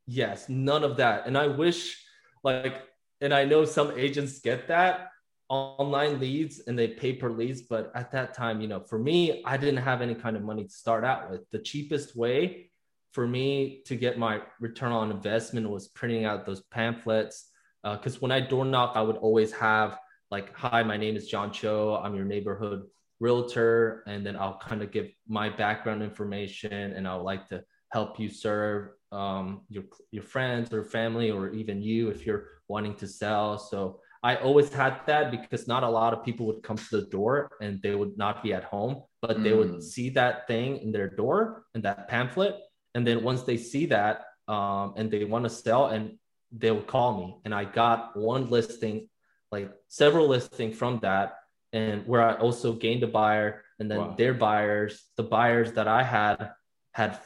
Yes, 0.07 0.49
none 0.49 0.85
of 0.85 0.97
that. 0.97 1.27
And 1.27 1.37
I 1.37 1.49
wish, 1.49 2.03
like, 2.43 2.83
and 3.21 3.35
I 3.35 3.45
know 3.45 3.65
some 3.65 3.93
agents 3.99 4.41
get 4.41 4.69
that 4.69 5.09
online 5.49 6.21
leads 6.21 6.61
and 6.61 6.79
they 6.79 6.89
pay 6.89 7.13
per 7.13 7.29
leads, 7.29 7.63
but 7.63 7.91
at 7.95 8.13
that 8.13 8.33
time, 8.33 8.61
you 8.61 8.69
know, 8.69 8.81
for 8.81 8.99
me, 8.99 9.43
I 9.45 9.57
didn't 9.57 9.83
have 9.83 10.01
any 10.01 10.15
kind 10.15 10.37
of 10.37 10.43
money 10.43 10.65
to 10.65 10.71
start 10.71 11.05
out 11.05 11.31
with. 11.31 11.49
The 11.51 11.59
cheapest 11.59 12.17
way 12.17 12.71
for 13.13 13.27
me 13.27 13.83
to 13.87 13.97
get 13.97 14.19
my 14.19 14.41
return 14.61 14.93
on 14.93 15.11
investment 15.11 15.69
was 15.69 15.89
printing 15.89 16.25
out 16.25 16.47
those 16.47 16.63
pamphlets 16.63 17.50
because 17.83 18.17
uh, 18.17 18.19
when 18.21 18.33
I 18.33 18.41
door 18.41 18.65
knock, 18.65 18.93
I 18.95 19.03
would 19.03 19.17
always 19.17 19.53
have 19.53 19.99
like, 20.31 20.55
"Hi, 20.57 20.83
my 20.83 20.97
name 20.97 21.17
is 21.17 21.29
John 21.29 21.53
Cho. 21.53 22.01
I'm 22.03 22.15
your 22.15 22.25
neighborhood 22.25 22.83
realtor," 23.21 24.03
and 24.07 24.25
then 24.25 24.37
I'll 24.37 24.59
kind 24.59 24.83
of 24.83 24.91
give 24.91 25.11
my 25.29 25.49
background 25.49 26.03
information, 26.03 26.93
and 26.93 27.07
I 27.09 27.17
would 27.17 27.25
like 27.25 27.49
to 27.49 27.65
help 27.93 28.21
you 28.21 28.29
serve 28.29 28.91
um, 29.13 29.63
your 29.69 29.85
your 30.11 30.23
friends 30.23 30.73
or 30.73 30.85
family, 30.85 31.31
or 31.31 31.51
even 31.51 31.83
you 31.83 32.09
if 32.09 32.27
you're 32.27 32.47
wanting 32.69 32.95
to 32.97 33.07
sell. 33.07 33.59
So 33.59 34.01
I 34.23 34.37
always 34.37 34.73
had 34.73 35.01
that 35.07 35.31
because 35.31 35.67
not 35.67 35.83
a 35.83 35.89
lot 35.89 36.13
of 36.13 36.25
people 36.25 36.47
would 36.47 36.63
come 36.63 36.77
to 36.77 37.01
the 37.01 37.07
door 37.07 37.51
and 37.61 37.81
they 37.83 37.95
would 37.95 38.19
not 38.19 38.43
be 38.43 38.53
at 38.53 38.65
home, 38.65 39.03
but 39.23 39.39
mm. 39.39 39.43
they 39.43 39.55
would 39.55 39.73
mm. 39.73 39.83
see 39.83 40.11
that 40.11 40.47
thing 40.47 40.77
in 40.79 40.93
their 40.93 41.09
door 41.09 41.65
and 41.75 41.83
that 41.85 42.09
pamphlet, 42.09 42.57
and 42.95 43.07
then 43.07 43.25
once 43.25 43.43
they 43.43 43.57
see 43.57 43.87
that 43.87 44.25
um, 44.47 44.95
and 44.97 45.11
they 45.11 45.25
want 45.25 45.45
to 45.45 45.51
sell 45.51 45.87
and 45.87 46.19
they 46.53 46.71
would 46.71 46.87
call 46.87 47.19
me 47.19 47.37
and 47.45 47.55
I 47.55 47.65
got 47.65 48.17
one 48.17 48.51
listing, 48.51 49.09
like 49.51 49.71
several 49.89 50.29
listing 50.29 50.73
from 50.73 50.99
that. 51.01 51.37
And 51.73 52.07
where 52.07 52.23
I 52.23 52.35
also 52.35 52.73
gained 52.73 53.03
a 53.05 53.07
buyer 53.07 53.63
and 53.79 53.91
then 53.91 53.99
wow. 53.99 54.15
their 54.17 54.35
buyers, 54.35 55.05
the 55.17 55.23
buyers 55.23 55.73
that 55.73 55.87
I 55.87 56.03
had 56.03 56.51
had 56.93 57.19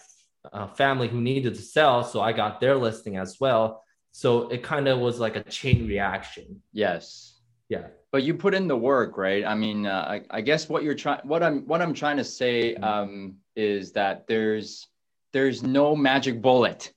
a 0.53 0.69
family 0.69 1.09
who 1.09 1.21
needed 1.21 1.55
to 1.55 1.63
sell. 1.63 2.05
So 2.05 2.21
I 2.21 2.33
got 2.33 2.61
their 2.61 2.77
listing 2.77 3.17
as 3.17 3.39
well. 3.41 3.83
So 4.13 4.49
it 4.49 4.63
kind 4.63 4.87
of 4.87 4.99
was 4.99 5.19
like 5.19 5.37
a 5.37 5.43
chain 5.43 5.89
reaction. 5.89 6.63
Yes. 6.73 7.41
Yeah. 7.69 7.89
But 8.13 8.23
you 8.23 8.35
put 8.35 8.55
in 8.55 8.69
the 8.69 8.77
work, 8.77 9.17
right? 9.17 9.45
I 9.45 9.55
mean, 9.55 9.87
uh, 9.87 10.07
I, 10.09 10.23
I, 10.31 10.41
guess 10.43 10.69
what 10.69 10.85
you're 10.85 10.95
trying, 10.95 11.21
what 11.25 11.43
I'm, 11.43 11.67
what 11.67 11.83
I'm 11.83 11.95
trying 11.95 12.19
to 12.19 12.25
say 12.25 12.75
mm-hmm. 12.75 12.85
um, 12.85 13.35
is 13.57 13.93
that 13.93 14.27
there's, 14.29 14.87
there's 15.33 15.63
no 15.63 15.97
magic 15.97 16.41
bullet. 16.41 16.93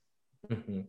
Mm-hmm. 0.50 0.82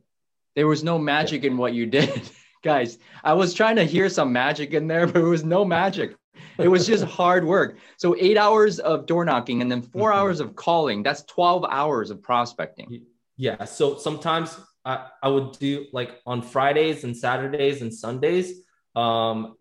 There 0.59 0.67
was 0.67 0.83
no 0.83 0.99
magic 0.99 1.45
in 1.45 1.57
what 1.57 1.73
you 1.73 1.87
did, 1.87 2.29
guys. 2.65 2.99
I 3.23 3.33
was 3.33 3.55
trying 3.55 3.77
to 3.77 3.85
hear 3.85 4.09
some 4.09 4.33
magic 4.33 4.75
in 4.75 4.89
there, 4.89 5.07
but 5.07 5.15
there 5.15 5.23
was 5.23 5.45
no 5.45 5.65
magic. 5.65 6.17
It 6.59 6.67
was 6.67 6.85
just 6.85 7.05
hard 7.05 7.45
work. 7.45 7.79
So 7.97 8.17
eight 8.19 8.37
hours 8.37 8.81
of 8.81 9.07
door 9.07 9.25
knocking 9.25 9.63
and 9.63 9.71
then 9.71 9.83
4 9.83 10.11
mm-hmm. 10.11 10.19
hours 10.19 10.41
of 10.41 10.57
calling. 10.57 11.05
That's 11.05 11.23
12 11.27 11.65
hours 11.71 12.11
of 12.11 12.25
prospecting. 12.25 13.07
Yeah. 13.37 13.67
So 13.67 13.99
sometimes 13.99 14.59
I, 14.85 15.07
I 15.23 15.29
would 15.29 15.53
do 15.61 15.87
like 15.93 16.19
on 16.27 16.43
Fridays 16.43 17.05
and 17.05 17.17
Saturdays 17.17 17.81
and 17.81 17.95
Sundays. 17.95 18.61
Um, 18.97 19.55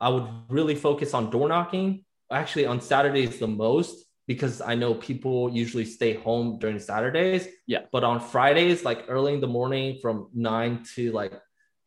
I 0.00 0.10
would 0.10 0.28
really 0.48 0.76
focus 0.76 1.12
on 1.12 1.30
door 1.30 1.48
knocking. 1.48 2.04
Actually, 2.30 2.66
on 2.66 2.80
Saturdays 2.80 3.40
the 3.40 3.48
most 3.48 4.04
because 4.30 4.60
I 4.60 4.76
know 4.76 4.94
people 4.94 5.50
usually 5.50 5.84
stay 5.84 6.14
home 6.14 6.56
during 6.60 6.78
Saturdays. 6.78 7.48
Yeah. 7.66 7.80
But 7.90 8.04
on 8.04 8.20
Fridays, 8.20 8.84
like 8.84 9.06
early 9.08 9.34
in 9.34 9.40
the 9.40 9.48
morning 9.48 9.98
from 10.00 10.28
nine 10.32 10.84
to 10.94 11.10
like 11.10 11.32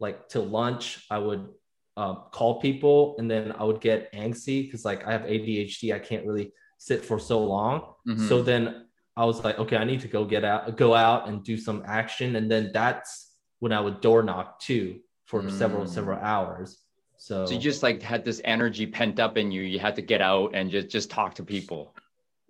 like 0.02 0.28
till 0.28 0.44
lunch, 0.44 1.06
I 1.10 1.20
would 1.20 1.48
uh, 1.96 2.16
call 2.16 2.60
people 2.60 3.16
and 3.18 3.32
then 3.32 3.54
I 3.58 3.64
would 3.64 3.80
get 3.80 4.12
angsty 4.12 4.66
because 4.66 4.84
like 4.84 5.08
I 5.08 5.14
have 5.14 5.22
ADHD, 5.22 5.96
I 5.96 6.00
can't 6.00 6.26
really 6.26 6.52
sit 6.80 7.06
for 7.06 7.18
so 7.18 7.42
long. 7.42 7.94
Mm-hmm. 8.06 8.28
So 8.28 8.44
then 8.44 8.88
I 9.16 9.24
was 9.24 9.42
like, 9.46 9.58
okay, 9.60 9.78
I 9.78 9.86
need 9.86 10.02
to 10.02 10.10
go 10.10 10.26
get 10.26 10.44
out, 10.44 10.76
go 10.76 10.94
out 10.94 11.30
and 11.30 11.46
do 11.46 11.56
some 11.56 11.82
action, 11.88 12.36
and 12.36 12.52
then 12.52 12.72
that's 12.74 13.38
when 13.60 13.72
I 13.72 13.80
would 13.80 14.02
door 14.02 14.22
knock 14.22 14.60
too 14.60 15.00
for 15.28 15.44
mm. 15.44 15.50
several 15.58 15.88
several 15.88 16.20
hours. 16.20 16.78
So, 17.16 17.46
so 17.46 17.54
you 17.54 17.60
just 17.62 17.84
like 17.84 18.02
had 18.02 18.26
this 18.26 18.42
energy 18.44 18.86
pent 18.86 19.22
up 19.22 19.38
in 19.38 19.50
you. 19.50 19.62
You 19.62 19.80
had 19.80 19.96
to 19.96 20.02
get 20.02 20.20
out 20.20 20.56
and 20.56 20.70
just 20.70 20.90
just 20.90 21.10
talk 21.10 21.36
to 21.36 21.44
people. 21.46 21.96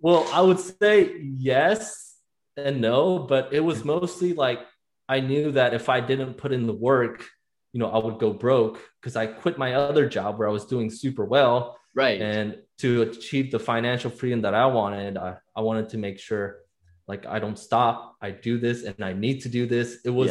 Well, 0.00 0.28
I 0.32 0.40
would 0.40 0.60
say 0.60 1.18
yes 1.20 2.16
and 2.56 2.80
no, 2.80 3.18
but 3.18 3.52
it 3.52 3.60
was 3.60 3.84
mostly 3.84 4.32
like 4.34 4.60
I 5.08 5.20
knew 5.20 5.52
that 5.52 5.74
if 5.74 5.88
I 5.88 6.00
didn't 6.00 6.34
put 6.34 6.52
in 6.52 6.66
the 6.66 6.72
work, 6.72 7.24
you 7.72 7.80
know, 7.80 7.90
I 7.90 7.98
would 7.98 8.18
go 8.18 8.32
broke 8.32 8.80
because 9.00 9.16
I 9.16 9.26
quit 9.26 9.58
my 9.58 9.74
other 9.74 10.08
job 10.08 10.38
where 10.38 10.48
I 10.48 10.52
was 10.52 10.66
doing 10.66 10.90
super 10.90 11.24
well. 11.24 11.76
Right. 11.94 12.20
And 12.20 12.58
to 12.78 13.02
achieve 13.02 13.50
the 13.50 13.58
financial 13.58 14.10
freedom 14.10 14.42
that 14.42 14.54
I 14.54 14.66
wanted, 14.66 15.16
I, 15.16 15.36
I 15.56 15.60
wanted 15.60 15.90
to 15.90 15.98
make 15.98 16.18
sure 16.18 16.58
like 17.06 17.26
I 17.26 17.38
don't 17.38 17.58
stop. 17.58 18.16
I 18.20 18.30
do 18.30 18.58
this 18.58 18.84
and 18.84 19.04
I 19.04 19.12
need 19.12 19.42
to 19.42 19.48
do 19.48 19.66
this. 19.66 19.98
It 20.04 20.10
was 20.10 20.28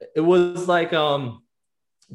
yeah. 0.00 0.06
it 0.16 0.20
was 0.20 0.68
like 0.68 0.92
um 0.92 1.42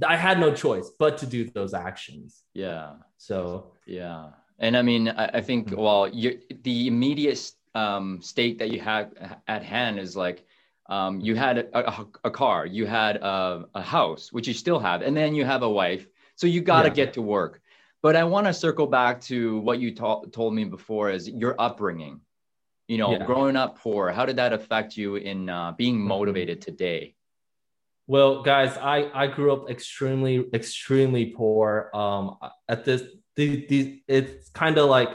I 0.05 0.15
had 0.15 0.39
no 0.39 0.53
choice 0.53 0.89
but 0.97 1.19
to 1.19 1.25
do 1.25 1.49
those 1.49 1.73
actions. 1.73 2.41
Yeah. 2.53 2.93
So 3.17 3.73
yeah. 3.85 4.29
And 4.61 4.77
I 4.77 4.83
mean, 4.83 5.09
I, 5.09 5.25
I 5.33 5.41
think 5.41 5.67
mm-hmm. 5.67 5.81
well, 5.81 6.07
you 6.07 6.39
the 6.63 6.87
immediate 6.87 7.51
um, 7.75 8.21
state 8.21 8.59
that 8.59 8.71
you 8.71 8.79
had 8.79 9.39
at 9.47 9.63
hand 9.63 9.99
is 9.99 10.15
like 10.15 10.45
um, 10.87 11.19
you 11.19 11.35
had 11.35 11.57
a, 11.57 11.89
a, 11.89 12.05
a 12.25 12.31
car, 12.31 12.65
you 12.65 12.85
had 12.85 13.17
a, 13.17 13.65
a, 13.75 13.81
house, 13.81 14.31
which 14.31 14.47
you 14.47 14.53
still 14.53 14.79
have, 14.79 15.01
and 15.01 15.15
then 15.15 15.33
you 15.35 15.45
have 15.45 15.63
a 15.63 15.69
wife. 15.69 16.05
So 16.35 16.47
you 16.47 16.61
got 16.61 16.83
to 16.83 16.89
yeah. 16.89 16.95
get 16.95 17.13
to 17.13 17.21
work. 17.21 17.61
But 18.01 18.15
I 18.15 18.23
want 18.23 18.47
to 18.47 18.53
circle 18.53 18.87
back 18.87 19.21
to 19.21 19.59
what 19.59 19.79
you 19.79 19.95
ta- 19.95 20.23
told 20.31 20.53
me 20.53 20.65
before 20.65 21.09
is 21.09 21.29
your 21.29 21.55
upbringing. 21.59 22.21
You 22.87 22.97
know, 22.97 23.11
yeah. 23.13 23.25
growing 23.25 23.55
up 23.55 23.79
poor, 23.79 24.11
how 24.11 24.25
did 24.25 24.35
that 24.35 24.53
affect 24.53 24.97
you 24.97 25.15
in 25.15 25.49
uh, 25.49 25.71
being 25.71 25.95
mm-hmm. 25.95 26.07
motivated 26.07 26.61
today? 26.61 27.15
Well, 28.07 28.41
guys, 28.43 28.75
I, 28.77 29.09
I 29.13 29.27
grew 29.27 29.53
up 29.53 29.69
extremely, 29.69 30.45
extremely 30.53 31.27
poor. 31.27 31.89
Um, 31.93 32.37
at 32.67 32.83
this, 32.83 33.03
the, 33.35 33.65
the, 33.67 34.03
it's 34.07 34.49
kind 34.49 34.77
of 34.77 34.89
like 34.89 35.09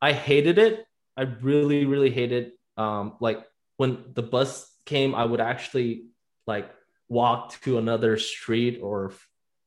I 0.00 0.12
hated 0.12 0.58
it. 0.58 0.86
I 1.16 1.22
really, 1.22 1.84
really 1.84 2.10
hated. 2.10 2.52
Um, 2.76 3.14
like 3.20 3.44
when 3.76 4.04
the 4.14 4.22
bus 4.22 4.70
came, 4.84 5.14
I 5.14 5.24
would 5.24 5.40
actually 5.40 6.06
like 6.46 6.70
walk 7.08 7.60
to 7.62 7.78
another 7.78 8.18
street 8.18 8.80
or 8.82 9.12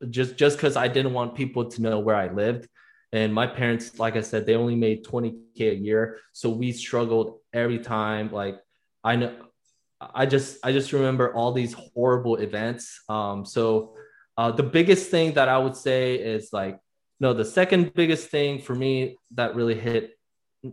just 0.09 0.37
just 0.37 0.57
because 0.57 0.77
I 0.77 0.87
didn't 0.87 1.13
want 1.13 1.35
people 1.35 1.65
to 1.69 1.81
know 1.81 1.99
where 1.99 2.15
I 2.15 2.31
lived. 2.31 2.67
And 3.13 3.33
my 3.33 3.45
parents, 3.45 3.99
like 3.99 4.15
I 4.15 4.21
said, 4.21 4.45
they 4.45 4.55
only 4.55 4.75
made 4.75 5.05
20k 5.05 5.59
a 5.59 5.75
year, 5.75 6.19
so 6.31 6.49
we 6.49 6.71
struggled 6.71 7.39
every 7.53 7.79
time. 7.79 8.31
Like 8.31 8.57
I 9.03 9.17
know, 9.17 9.35
I 9.99 10.25
just 10.25 10.57
I 10.63 10.71
just 10.71 10.93
remember 10.93 11.33
all 11.33 11.51
these 11.51 11.73
horrible 11.73 12.37
events. 12.37 13.01
Um, 13.09 13.45
so 13.45 13.95
uh, 14.37 14.51
the 14.51 14.63
biggest 14.63 15.11
thing 15.11 15.33
that 15.33 15.49
I 15.49 15.57
would 15.57 15.75
say 15.75 16.15
is 16.15 16.49
like 16.53 16.79
no, 17.21 17.33
the 17.33 17.45
second 17.45 17.93
biggest 17.93 18.29
thing 18.29 18.59
for 18.59 18.73
me 18.73 19.15
that 19.35 19.53
really 19.55 19.75
hit 19.75 20.17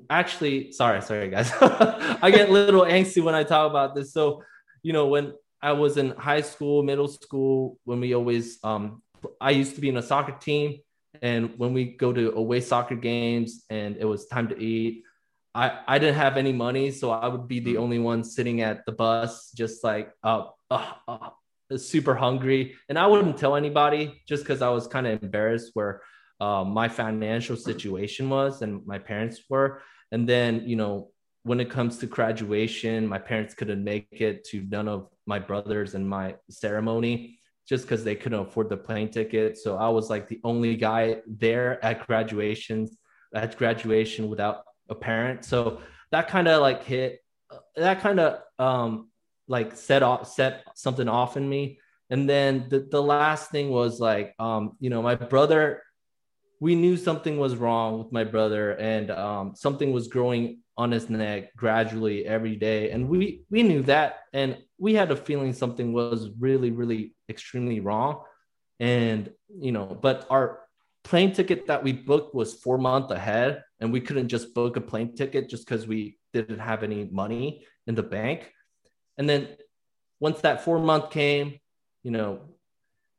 actually 0.09 0.73
sorry 0.73 1.02
sorry 1.02 1.28
guys. 1.28 1.52
I 1.61 2.31
get 2.31 2.49
a 2.49 2.52
little 2.52 2.83
angsty 2.83 3.23
when 3.23 3.35
i 3.35 3.45
talk 3.45 3.71
about 3.71 3.95
this. 3.95 4.12
So 4.14 4.43
you 4.83 4.95
know 4.95 5.07
when 5.07 5.35
i 5.61 5.73
was 5.73 5.99
in 5.99 6.11
high 6.12 6.40
school 6.40 6.83
middle 6.83 7.09
school 7.09 7.78
when 7.85 8.00
we 8.00 8.14
always 8.14 8.59
um 8.64 9.02
i 9.40 9.50
used 9.50 9.75
to 9.75 9.81
be 9.81 9.90
in 9.90 9.99
a 9.99 10.02
soccer 10.02 10.37
team. 10.40 10.78
And 11.21 11.59
when 11.59 11.75
we 11.75 11.85
go 11.85 12.12
to 12.12 12.33
away 12.33 12.61
soccer 12.61 12.97
games 12.97 13.64
and 13.69 13.97
it 13.99 14.07
was 14.07 14.26
time 14.26 14.49
to 14.49 14.59
eat 14.59 15.05
i 15.55 15.81
i 15.87 15.99
didn't 15.99 16.17
have 16.17 16.38
any 16.38 16.52
money. 16.52 16.90
So 16.93 17.11
i 17.11 17.28
would 17.28 17.47
be 17.47 17.61
the 17.61 17.75
mm. 17.75 17.81
only 17.81 17.99
one 17.99 18.25
sitting 18.25 18.62
at 18.62 18.87
the 18.87 18.93
bus 18.93 19.52
just 19.52 19.85
like 19.85 20.12
uh, 20.25 20.45
uh, 20.71 20.93
uh 21.07 21.31
super 21.76 22.14
hungry. 22.14 22.75
And 22.88 22.99
i 22.99 23.07
wouldn't 23.07 23.37
tell 23.37 23.55
anybody 23.55 24.23
just 24.26 24.45
because 24.45 24.62
i 24.62 24.71
was 24.71 24.87
kind 24.87 25.07
of 25.07 25.23
embarrassed 25.23 25.73
where 25.75 26.00
uh, 26.40 26.64
my 26.64 26.88
financial 26.88 27.57
situation 27.57 28.28
was 28.28 28.62
and 28.62 28.87
my 28.87 28.99
parents 28.99 29.40
were. 29.49 29.83
And 30.12 30.28
then, 30.28 30.62
you 30.66 30.76
know, 30.76 31.11
when 31.42 31.61
it 31.61 31.71
comes 31.71 31.99
to 31.99 32.07
graduation, 32.07 33.07
my 33.07 33.18
parents 33.18 33.54
couldn't 33.54 33.83
make 33.83 34.07
it 34.12 34.45
to 34.45 34.66
none 34.68 34.88
of 34.88 35.09
my 35.26 35.38
brothers 35.38 35.95
and 35.95 36.09
my 36.09 36.37
ceremony 36.50 37.38
just 37.68 37.85
because 37.85 38.02
they 38.02 38.14
couldn't 38.14 38.40
afford 38.40 38.71
the 38.71 38.76
plane 38.76 39.11
ticket. 39.11 39.59
So 39.59 39.76
I 39.76 39.88
was 39.88 40.09
like 40.09 40.28
the 40.28 40.40
only 40.42 40.76
guy 40.76 41.21
there 41.26 41.85
at 41.85 42.07
graduation, 42.07 42.88
at 43.35 43.57
graduation 43.59 44.28
without 44.28 44.62
a 44.88 44.95
parent. 44.95 45.45
So 45.45 45.80
that 46.11 46.28
kind 46.28 46.49
of 46.49 46.62
like 46.62 46.85
hit, 46.85 47.21
that 47.76 48.00
kind 48.00 48.21
of 48.21 48.40
um, 48.59 49.11
like 49.49 49.76
set 49.76 50.02
off, 50.02 50.33
set 50.33 50.64
something 50.76 51.09
off 51.09 51.37
in 51.37 51.47
me. 51.47 51.78
And 52.11 52.28
then 52.28 52.66
the, 52.71 52.80
the 52.90 53.02
last 53.02 53.50
thing 53.50 53.68
was 53.68 54.00
like, 54.00 54.35
um, 54.38 54.76
you 54.80 54.88
know, 54.88 55.02
my 55.02 55.14
brother 55.14 55.83
we 56.61 56.75
knew 56.75 56.97
something 56.97 57.38
was 57.38 57.57
wrong 57.57 57.99
with 57.99 58.12
my 58.12 58.25
brother 58.25 58.73
and 58.73 59.11
um, 59.11 59.55
something 59.55 59.93
was 59.93 60.09
growing 60.09 60.61
on 60.77 60.91
his 60.91 61.09
neck 61.09 61.55
gradually 61.57 62.27
every 62.27 62.57
day. 62.57 62.91
And 62.91 63.09
we 63.09 63.43
we 63.50 63.62
knew 63.62 63.83
that. 63.83 64.21
And 64.33 64.59
we 64.79 64.95
had 64.95 65.11
a 65.11 65.17
feeling 65.17 65.53
something 65.53 65.93
was 65.93 66.31
really 66.38 66.71
really 66.71 67.15
extremely 67.29 67.81
wrong. 67.81 68.23
And 68.81 69.31
you 69.49 69.73
know 69.73 69.87
but 69.87 70.27
our 70.31 70.61
plane 71.05 71.33
ticket 71.33 71.67
that 71.69 71.83
we 71.83 71.93
booked 71.93 72.35
was 72.35 72.55
four 72.55 72.79
months 72.79 73.12
ahead. 73.12 73.62
And 73.81 73.93
we 73.93 74.00
couldn't 74.00 74.29
just 74.29 74.55
book 74.55 74.77
a 74.77 74.81
plane 74.81 75.15
ticket 75.15 75.49
just 75.49 75.67
because 75.67 75.87
we 75.87 76.19
didn't 76.33 76.59
have 76.59 76.83
any 76.83 77.05
money 77.05 77.65
in 77.87 77.95
the 77.95 78.03
bank. 78.03 78.53
And 79.17 79.29
then 79.29 79.49
once 80.21 80.41
that 80.41 80.65
four 80.65 80.81
month 80.81 81.11
came 81.11 81.59
you 82.03 82.11
know 82.11 82.41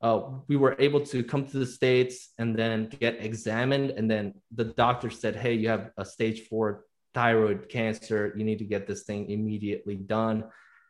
uh, 0.02 0.22
we 0.48 0.56
were 0.56 0.76
able 0.80 1.02
to 1.02 1.24
come 1.24 1.46
to 1.46 1.60
the 1.60 1.66
states 1.66 2.30
and 2.38 2.56
then 2.56 2.90
get 3.00 3.24
examined. 3.24 3.92
And 3.92 4.10
then 4.10 4.34
the 4.54 4.66
doctor 4.66 5.10
said 5.10 5.36
hey 5.36 5.54
you 5.54 5.70
have 5.70 5.92
a 5.98 6.06
stage 6.06 6.48
four 6.48 6.86
thyroid 7.14 7.70
cancer. 7.70 8.34
You 8.38 8.46
need 8.46 8.60
to 8.60 8.66
get 8.66 8.88
this 8.88 9.04
thing 9.04 9.30
immediately 9.30 9.96
done. 9.96 10.46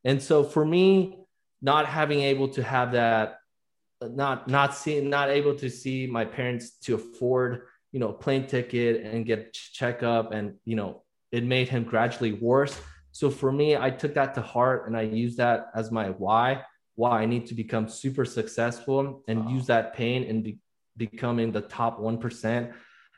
And 0.05 0.21
so 0.21 0.43
for 0.43 0.63
me 0.63 1.19
not 1.61 1.87
having 1.87 2.21
able 2.21 2.49
to 2.49 2.63
have 2.63 2.93
that 2.93 3.37
not 4.01 4.47
not 4.47 4.75
seeing 4.75 5.09
not 5.09 5.29
able 5.29 5.55
to 5.55 5.69
see 5.69 6.07
my 6.07 6.23
parents 6.23 6.77
to 6.79 6.95
afford 6.95 7.63
you 7.91 7.99
know 7.99 8.09
a 8.09 8.13
plane 8.13 8.47
ticket 8.47 9.03
and 9.03 9.25
get 9.25 9.51
checkup 9.51 10.31
and 10.31 10.53
you 10.63 10.75
know 10.75 11.03
it 11.31 11.43
made 11.43 11.67
him 11.67 11.83
gradually 11.83 12.33
worse. 12.33 12.79
So 13.11 13.29
for 13.29 13.51
me 13.51 13.75
i 13.75 13.89
took 13.89 14.13
that 14.13 14.35
to 14.35 14.41
heart 14.41 14.87
and 14.87 14.95
i 14.95 15.01
used 15.01 15.37
that 15.37 15.71
as 15.75 15.91
my 15.91 16.11
why 16.11 16.63
why 16.99 17.21
I 17.21 17.25
need 17.25 17.45
to 17.47 17.55
become 17.55 17.87
super 17.87 18.25
successful 18.25 19.23
and 19.29 19.45
wow. 19.45 19.51
use 19.55 19.65
that 19.67 19.93
pain 19.93 20.23
in 20.23 20.43
be- 20.43 20.59
becoming 20.97 21.53
the 21.53 21.61
top 21.61 21.97
1% 21.97 22.73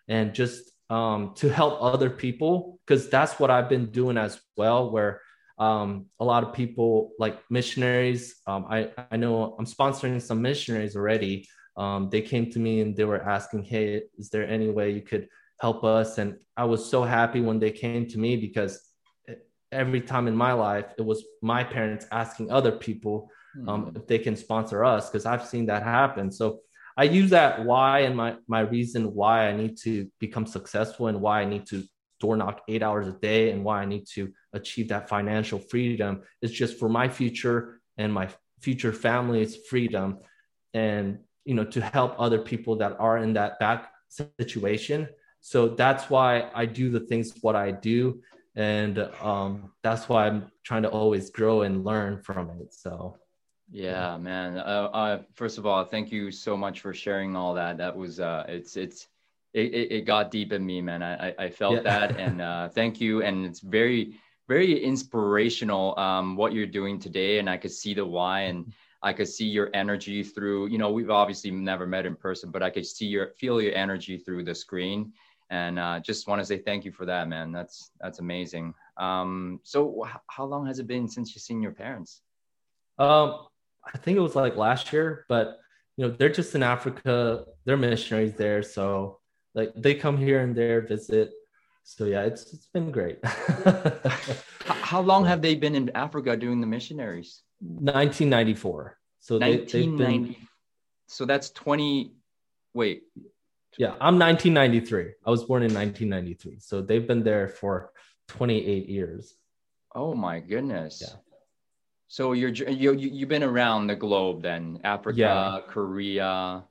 and 0.07 0.35
just 0.35 0.71
um, 0.91 1.33
to 1.38 1.50
help 1.50 1.81
other 1.81 2.11
people 2.11 2.79
because 2.85 3.09
that's 3.09 3.39
what 3.39 3.50
I've 3.50 3.69
been 3.69 3.88
doing 3.89 4.17
as 4.17 4.39
well 4.55 4.91
where 4.91 5.21
um, 5.57 6.05
a 6.19 6.25
lot 6.25 6.43
of 6.43 6.53
people 6.53 7.11
like 7.17 7.39
missionaries. 7.50 8.35
Um, 8.45 8.65
I, 8.69 8.91
I 9.11 9.17
know 9.17 9.55
I'm 9.57 9.65
sponsoring 9.65 10.21
some 10.21 10.41
missionaries 10.43 10.95
already. 10.95 11.47
Um, 11.75 12.09
they 12.11 12.21
came 12.21 12.51
to 12.51 12.59
me 12.59 12.81
and 12.81 12.95
they 12.95 13.05
were 13.05 13.23
asking, 13.35 13.63
Hey, 13.63 14.03
is 14.17 14.29
there 14.29 14.47
any 14.47 14.69
way 14.69 14.91
you 14.91 15.01
could 15.01 15.27
help 15.59 15.83
us? 15.83 16.19
And 16.19 16.38
I 16.55 16.65
was 16.65 16.88
so 16.88 17.03
happy 17.03 17.41
when 17.41 17.57
they 17.57 17.71
came 17.71 18.07
to 18.09 18.19
me 18.19 18.35
because 18.38 18.79
every 19.71 20.01
time 20.01 20.27
in 20.27 20.35
my 20.35 20.53
life, 20.53 20.85
it 20.97 21.05
was 21.05 21.23
my 21.41 21.63
parents 21.63 22.05
asking 22.11 22.51
other 22.51 22.71
people 22.71 23.29
um, 23.67 23.85
mm-hmm. 23.85 23.97
if 23.97 24.07
they 24.07 24.19
can 24.19 24.35
sponsor 24.35 24.83
us 24.83 25.09
because 25.09 25.25
I've 25.25 25.45
seen 25.45 25.65
that 25.67 25.83
happen. 25.83 26.31
So 26.31 26.59
I 26.97 27.03
use 27.03 27.29
that 27.29 27.65
why 27.65 27.99
and 27.99 28.15
my 28.15 28.35
my 28.47 28.61
reason 28.61 29.13
why 29.13 29.47
I 29.47 29.53
need 29.55 29.77
to 29.79 30.09
become 30.19 30.45
successful 30.45 31.07
and 31.07 31.21
why 31.21 31.41
I 31.41 31.45
need 31.45 31.65
to 31.67 31.83
door 32.19 32.35
knock 32.35 32.61
eight 32.67 32.83
hours 32.83 33.07
a 33.07 33.13
day 33.13 33.51
and 33.51 33.63
why 33.63 33.81
I 33.81 33.85
need 33.85 34.05
to 34.13 34.31
achieve 34.53 34.89
that 34.89 35.09
financial 35.09 35.59
freedom 35.59 36.21
is 36.41 36.51
just 36.51 36.77
for 36.77 36.89
my 36.89 37.07
future 37.09 37.81
and 37.97 38.13
my 38.13 38.29
future 38.61 38.93
family's 38.93 39.55
freedom 39.69 40.19
and 40.73 41.19
you 41.45 41.55
know 41.55 41.65
to 41.65 41.81
help 41.81 42.15
other 42.19 42.39
people 42.39 42.77
that 42.77 42.95
are 42.99 43.17
in 43.17 43.33
that 43.33 43.59
back 43.59 43.91
situation 44.39 45.07
so 45.39 45.69
that's 45.69 46.09
why 46.09 46.49
i 46.53 46.65
do 46.65 46.89
the 46.89 46.99
things 46.99 47.33
what 47.41 47.55
i 47.55 47.71
do 47.71 48.21
and 48.55 49.00
um, 49.22 49.72
that's 49.84 50.10
why 50.10 50.27
i'm 50.27 50.51
trying 50.63 50.84
to 50.84 50.89
always 50.89 51.29
grow 51.29 51.62
and 51.62 51.86
learn 51.86 52.17
from 52.17 52.50
it 52.60 52.74
so 52.74 53.17
yeah 53.72 54.17
man 54.17 54.58
uh, 54.58 54.89
uh, 54.93 55.22
first 55.34 55.58
of 55.58 55.65
all 55.65 55.86
thank 55.86 56.12
you 56.12 56.31
so 56.31 56.58
much 56.58 56.81
for 56.81 56.93
sharing 56.93 57.36
all 57.36 57.53
that 57.53 57.77
that 57.77 57.96
was 57.96 58.20
uh, 58.20 58.43
it's 58.48 58.75
it's 58.75 59.08
it, 59.53 59.91
it, 59.91 60.05
got 60.05 60.31
deep 60.31 60.53
in 60.53 60.65
me, 60.65 60.81
man. 60.81 61.03
I, 61.03 61.34
I 61.38 61.50
felt 61.50 61.75
yeah. 61.75 61.81
that. 61.81 62.17
And 62.17 62.41
uh, 62.41 62.70
thank 62.70 63.01
you. 63.01 63.22
And 63.22 63.46
it's 63.46 63.60
very, 63.60 64.15
very 64.48 64.81
inspirational 64.84 65.98
um, 66.00 66.36
what 66.36 66.53
you're 66.53 66.65
doing 66.65 67.00
today. 67.00 67.39
And 67.39 67.50
I 67.50 67.58
could 67.58 67.72
see 67.72 67.93
the 67.93 68.05
why 68.05 68.41
and 68.41 68.74
I 69.03 69.13
could 69.13 69.27
see 69.27 69.48
your 69.48 69.70
energy 69.74 70.24
through, 70.24 70.67
you 70.67 70.77
know, 70.77 70.91
we've 70.91 71.10
obviously 71.10 71.51
never 71.51 71.88
met 71.88 72.05
in 72.05 72.15
person, 72.15 72.51
but 72.51 72.62
I 72.62 72.70
could 72.70 72.86
see 72.86 73.08
your, 73.08 73.31
feel 73.38 73.62
your 73.62 73.74
energy 73.74 74.17
through 74.17 74.43
the 74.43 74.55
screen. 74.55 75.12
And 75.51 75.77
uh, 75.77 76.00
just 76.00 76.27
want 76.27 76.41
to 76.41 76.46
say 76.46 76.58
thank 76.58 76.84
you 76.84 76.91
for 76.91 77.05
that, 77.05 77.27
man. 77.27 77.51
That's, 77.51 77.91
that's 78.00 78.17
amazing. 78.17 78.74
Um, 78.98 79.60
so 79.63 80.08
how 80.27 80.46
long 80.46 80.65
has 80.65 80.79
it 80.79 80.88
been 80.88 81.08
since 81.08 81.36
you've 81.36 81.43
seen 81.43 81.62
your 81.62 81.74
parents? 81.74 82.22
Um, 82.98 83.46
I 83.86 83.98
think 84.00 84.17
it 84.17 84.22
was 84.22 84.36
like 84.36 84.55
last 84.55 84.91
year, 84.91 85.25
but 85.29 85.60
you 85.98 86.08
know, 86.08 86.12
they're 86.12 86.29
just 86.29 86.55
in 86.55 86.63
Africa. 86.63 87.46
They're 87.65 87.77
missionaries 87.77 88.34
there. 88.34 88.63
So 88.63 89.20
like 89.53 89.74
they 89.75 89.93
come 89.96 90.17
here 90.17 90.39
and 90.39 90.55
there 90.55 90.81
visit 90.81 91.31
so 91.84 92.05
yeah 92.05 92.22
it's 92.22 92.53
it's 92.53 92.67
been 92.67 92.91
great 92.91 93.20
how 94.65 95.01
long 95.01 95.25
have 95.25 95.41
they 95.41 95.55
been 95.55 95.75
in 95.75 95.89
africa 95.96 96.38
doing 96.38 96.62
the 96.62 96.67
missionaries 96.67 97.43
1994 97.60 98.98
so 99.20 99.38
1990 99.38 100.34
been... 100.34 100.48
so 101.08 101.25
that's 101.25 101.50
20 101.51 102.13
wait 102.74 103.03
yeah 103.77 103.95
i'm 104.01 104.19
1993 104.19 105.13
i 105.25 105.29
was 105.29 105.43
born 105.43 105.63
in 105.63 105.73
1993 105.73 106.59
so 106.59 106.81
they've 106.81 107.07
been 107.07 107.23
there 107.23 107.47
for 107.47 107.91
28 108.31 108.87
years. 108.87 109.35
Oh 109.93 110.13
my 110.13 110.39
goodness. 110.39 111.03
Yeah. 111.05 111.15
So 112.07 112.33
you're 112.33 112.49
you, 112.49 112.93
you've 112.93 113.29
been 113.29 113.43
around 113.43 113.87
the 113.87 113.95
globe 113.95 114.41
then 114.41 114.79
africa 114.83 115.19
yeah. 115.19 115.59
korea. 115.67 116.63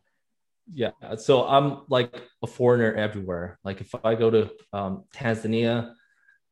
Yeah 0.73 0.91
so 1.17 1.47
i'm 1.47 1.83
like 1.89 2.15
a 2.43 2.47
foreigner 2.47 2.95
everywhere. 2.95 3.59
Like 3.65 3.81
if 3.81 3.95
i 4.05 4.15
go 4.15 4.31
to 4.31 4.51
um, 4.73 5.05
tanzania 5.15 5.93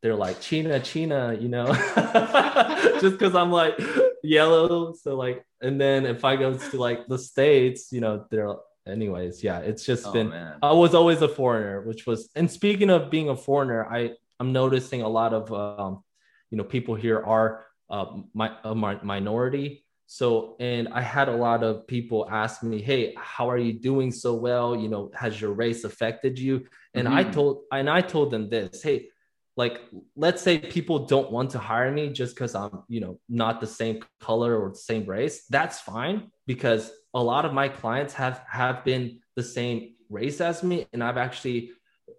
they're 0.02 0.14
like 0.14 0.40
china 0.40 0.78
china 0.80 1.36
you 1.38 1.48
know? 1.48 1.66
Just 3.00 3.18
because 3.18 3.34
i'm 3.34 3.50
like 3.50 3.78
yellow. 4.22 4.92
So 4.94 5.16
like 5.16 5.44
and 5.62 5.80
then 5.80 6.04
if 6.06 6.24
i 6.24 6.36
go 6.36 6.56
to 6.56 6.76
like 6.76 7.06
the 7.08 7.18
states 7.18 7.92
you 7.92 8.00
know 8.00 8.26
they're 8.30 8.54
anyways 8.88 9.42
yeah 9.42 9.58
it's 9.58 9.84
just 9.84 10.06
oh, 10.06 10.12
been 10.12 10.30
man. 10.30 10.56
i 10.62 10.72
was 10.72 10.94
always 10.94 11.22
a 11.22 11.28
foreigner 11.28 11.82
which 11.82 12.06
was 12.06 12.28
and 12.34 12.50
speaking 12.50 12.90
of 12.90 13.10
being 13.10 13.28
a 13.28 13.36
foreigner 13.36 13.86
i 13.92 14.10
i'm 14.40 14.52
noticing 14.52 15.02
a 15.02 15.08
lot 15.08 15.32
of 15.32 15.52
um, 15.52 16.02
you 16.50 16.58
know 16.58 16.64
people 16.64 16.94
here 16.94 17.22
are 17.24 17.66
uh, 17.90 18.06
my 18.34 18.52
a 18.64 18.74
minority 18.74 19.84
so, 20.10 20.56
and 20.58 20.88
I 20.88 21.02
had 21.02 21.28
a 21.28 21.36
lot 21.36 21.62
of 21.62 21.86
people 21.86 22.26
ask 22.30 22.62
me, 22.62 22.80
Hey, 22.80 23.14
how 23.18 23.50
are 23.50 23.58
you 23.58 23.74
doing 23.74 24.10
so 24.10 24.32
well? 24.32 24.74
You 24.74 24.88
know, 24.88 25.10
has 25.14 25.38
your 25.38 25.52
race 25.52 25.84
affected 25.84 26.38
you? 26.38 26.64
And 26.94 27.06
mm-hmm. 27.06 27.16
I 27.18 27.24
told, 27.24 27.64
and 27.70 27.90
I 27.90 28.00
told 28.00 28.30
them 28.30 28.48
this, 28.48 28.82
Hey, 28.82 29.10
like, 29.58 29.80
let's 30.14 30.40
say 30.40 30.58
people 30.58 31.06
don't 31.06 31.30
want 31.30 31.50
to 31.50 31.58
hire 31.58 31.90
me 31.90 32.10
just 32.10 32.34
because 32.34 32.54
I'm, 32.54 32.84
you 32.88 33.00
know, 33.00 33.18
not 33.28 33.60
the 33.60 33.66
same 33.66 34.02
color 34.20 34.56
or 34.56 34.70
the 34.70 34.76
same 34.76 35.04
race. 35.04 35.46
That's 35.50 35.80
fine 35.80 36.30
because 36.46 36.90
a 37.12 37.22
lot 37.22 37.44
of 37.44 37.52
my 37.52 37.68
clients 37.68 38.14
have 38.14 38.40
have 38.50 38.84
been 38.84 39.18
the 39.34 39.42
same 39.42 39.96
race 40.08 40.40
as 40.40 40.62
me. 40.62 40.86
And 40.92 41.02
I've 41.02 41.18
actually, 41.18 41.72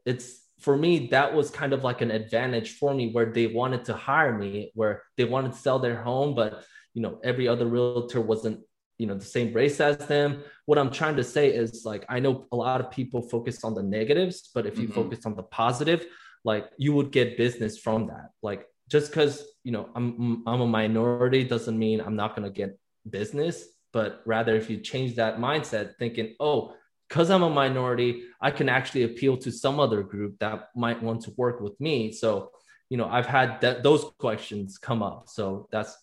it's 0.06 0.42
for 0.60 0.76
me, 0.76 1.08
that 1.08 1.34
was 1.34 1.50
kind 1.50 1.72
of 1.72 1.86
like 1.86 2.02
an 2.02 2.12
advantage 2.12 2.78
for 2.78 2.94
me 2.94 3.14
where 3.14 3.32
they 3.32 3.48
wanted 3.48 3.86
to 3.86 3.94
hire 3.94 4.38
me, 4.38 4.72
where 4.76 5.04
they 5.16 5.24
wanted 5.24 5.54
to 5.54 5.58
sell 5.58 5.80
their 5.80 6.04
home, 6.04 6.36
but 6.36 6.64
you 6.94 7.02
know 7.02 7.20
every 7.24 7.48
other 7.48 7.66
realtor 7.66 8.22
wasn't 8.22 8.60
you 8.98 9.08
know 9.08 9.16
the 9.16 9.26
same 9.26 9.54
race 9.54 9.80
as 9.80 9.98
them 10.08 10.44
what 10.66 10.78
i'm 10.78 10.92
trying 10.92 11.16
to 11.16 11.24
say 11.24 11.50
is 11.50 11.84
like 11.86 12.06
i 12.10 12.20
know 12.20 12.46
a 12.52 12.56
lot 12.56 12.82
of 12.82 12.92
people 12.92 13.22
focus 13.22 13.64
on 13.64 13.74
the 13.74 13.84
negatives 13.84 14.50
but 14.54 14.66
if 14.66 14.78
you 14.78 14.86
mm-hmm. 14.86 14.96
focus 14.96 15.26
on 15.26 15.36
the 15.36 15.44
positive 15.44 16.06
like 16.44 16.70
you 16.78 16.94
would 16.94 17.12
get 17.12 17.38
business 17.38 17.78
from 17.78 18.08
that 18.08 18.30
like 18.42 18.66
just 18.90 19.12
because 19.12 19.44
you 19.64 19.72
know 19.72 19.90
i'm 19.96 20.44
i'm 20.48 20.62
a 20.62 20.68
minority 20.68 21.44
doesn't 21.44 21.78
mean 21.78 22.02
i'm 22.02 22.16
not 22.16 22.36
going 22.36 22.48
to 22.48 22.54
get 22.54 22.78
business 23.10 23.66
but 23.92 24.22
rather 24.26 24.56
if 24.56 24.70
you 24.70 24.78
change 24.78 25.16
that 25.16 25.38
mindset 25.38 25.96
thinking 25.98 26.36
oh 26.40 26.74
because 27.08 27.30
i'm 27.30 27.44
a 27.44 27.50
minority 27.50 28.24
i 28.42 28.52
can 28.52 28.70
actually 28.70 29.04
appeal 29.04 29.36
to 29.38 29.52
some 29.52 29.80
other 29.80 30.04
group 30.04 30.38
that 30.40 30.70
might 30.76 31.02
want 31.02 31.22
to 31.22 31.32
work 31.38 31.60
with 31.62 31.80
me 31.80 32.12
so 32.12 32.52
you 32.90 32.98
know 32.98 33.08
i've 33.10 33.26
had 33.26 33.60
that 33.62 33.84
those 33.84 34.06
questions 34.18 34.78
come 34.78 35.04
up 35.04 35.28
so 35.28 35.68
that's 35.72 35.98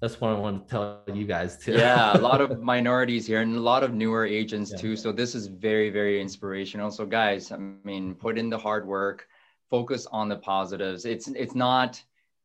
that's 0.00 0.20
what 0.20 0.30
I 0.30 0.34
want 0.34 0.68
to 0.68 0.70
tell 0.70 1.02
you 1.12 1.26
guys 1.26 1.58
too. 1.58 1.72
yeah, 1.72 2.16
a 2.16 2.18
lot 2.30 2.40
of 2.40 2.62
minorities 2.62 3.26
here 3.26 3.40
and 3.40 3.56
a 3.56 3.60
lot 3.60 3.82
of 3.82 3.94
newer 3.94 4.24
agents 4.24 4.70
yeah. 4.70 4.78
too. 4.78 4.96
So 4.96 5.10
this 5.10 5.34
is 5.34 5.48
very, 5.48 5.90
very 5.90 6.20
inspirational. 6.20 6.90
So 6.90 7.04
guys, 7.04 7.50
I 7.50 7.56
mean, 7.56 8.14
put 8.14 8.38
in 8.38 8.48
the 8.48 8.58
hard 8.58 8.86
work, 8.86 9.26
focus 9.70 10.06
on 10.10 10.28
the 10.28 10.36
positives. 10.36 11.04
It's 11.04 11.28
it's 11.28 11.54
not 11.54 12.02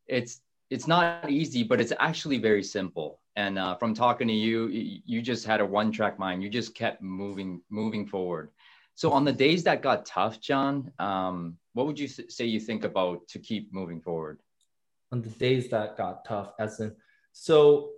it's 0.08 0.42
it's 0.70 0.88
not 0.88 1.30
easy, 1.30 1.64
but 1.64 1.80
it's 1.80 1.94
actually 2.00 2.38
very 2.38 2.64
simple. 2.64 3.20
And 3.36 3.58
uh, 3.58 3.76
from 3.76 3.94
talking 3.94 4.28
to 4.28 4.34
you, 4.34 4.68
you 4.68 5.22
just 5.22 5.46
had 5.46 5.60
a 5.60 5.66
one 5.66 5.92
track 5.92 6.20
mind. 6.20 6.44
You 6.44 6.50
just 6.50 6.76
kept 6.76 7.02
moving 7.02 7.62
moving 7.70 8.06
forward. 8.06 8.50
So 8.96 9.12
on 9.12 9.26
the 9.26 9.34
days 9.34 9.64
that 9.64 9.82
got 9.82 10.06
tough, 10.06 10.40
John, 10.40 10.92
um, 11.00 11.58
what 11.74 11.88
would 11.88 12.00
you 12.00 12.08
say 12.08 12.46
you 12.46 12.60
think 12.60 12.84
about 12.84 13.28
to 13.30 13.40
keep 13.40 13.74
moving 13.74 14.00
forward? 14.00 14.40
On 15.12 15.22
the 15.22 15.30
days 15.30 15.70
that 15.70 15.98
got 15.98 16.26
tough, 16.26 16.54
as 16.60 16.80
in 16.80 16.96
so, 17.34 17.90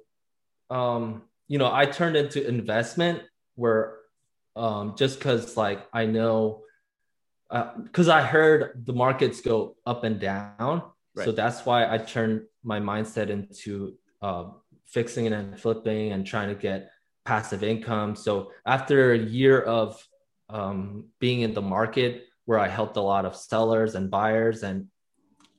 um, 0.70 1.24
you 1.48 1.60
know, 1.60 1.72
I 1.72 1.86
turned 1.86 2.16
into 2.16 2.46
investment 2.48 3.22
where 3.56 3.98
um, 4.56 4.96
just 4.98 5.20
because 5.20 5.58
like 5.58 5.86
I 5.94 6.06
know, 6.06 6.64
because 7.84 8.10
uh, 8.10 8.16
I 8.16 8.22
heard 8.22 8.86
the 8.86 8.94
markets 8.94 9.42
go 9.42 9.76
up 9.86 10.04
and 10.04 10.20
down. 10.20 10.84
Right. 11.16 11.26
So 11.26 11.32
that's 11.32 11.66
why 11.66 11.92
I 11.92 11.98
turned 11.98 12.44
my 12.64 12.80
mindset 12.80 13.30
into 13.30 13.94
uh, 14.22 14.46
fixing 14.86 15.28
and 15.28 15.60
flipping 15.60 16.12
and 16.12 16.26
trying 16.26 16.50
to 16.50 16.56
get 16.56 16.92
passive 17.24 17.64
income. 17.64 18.16
So 18.16 18.52
after 18.66 19.14
a 19.14 19.18
year 19.18 19.62
of 19.62 20.06
um, 20.50 21.06
being 21.20 21.42
in 21.42 21.54
the 21.54 21.62
market 21.62 22.26
where 22.46 22.60
I 22.60 22.68
helped 22.68 22.98
a 22.98 23.02
lot 23.02 23.26
of 23.26 23.36
sellers 23.36 23.96
and 23.96 24.12
buyers, 24.12 24.64
and 24.64 24.88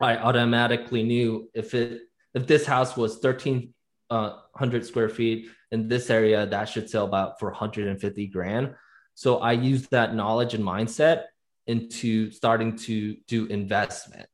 I 0.00 0.18
automatically 0.18 1.02
knew 1.02 1.50
if 1.54 1.74
it 1.74 2.02
if 2.34 2.46
this 2.46 2.66
house 2.66 2.96
was 2.96 3.14
1300 3.14 3.72
uh, 4.10 4.84
square 4.84 5.08
feet 5.08 5.48
in 5.72 5.88
this 5.88 6.10
area, 6.10 6.44
that 6.44 6.68
should 6.68 6.90
sell 6.90 7.06
about 7.06 7.40
for 7.40 7.48
150 7.48 8.26
grand. 8.26 8.74
So 9.14 9.38
I 9.38 9.52
used 9.52 9.90
that 9.90 10.14
knowledge 10.14 10.52
and 10.52 10.62
mindset 10.62 11.24
into 11.66 12.30
starting 12.30 12.76
to 12.76 13.16
do 13.26 13.46
investment. 13.46 14.28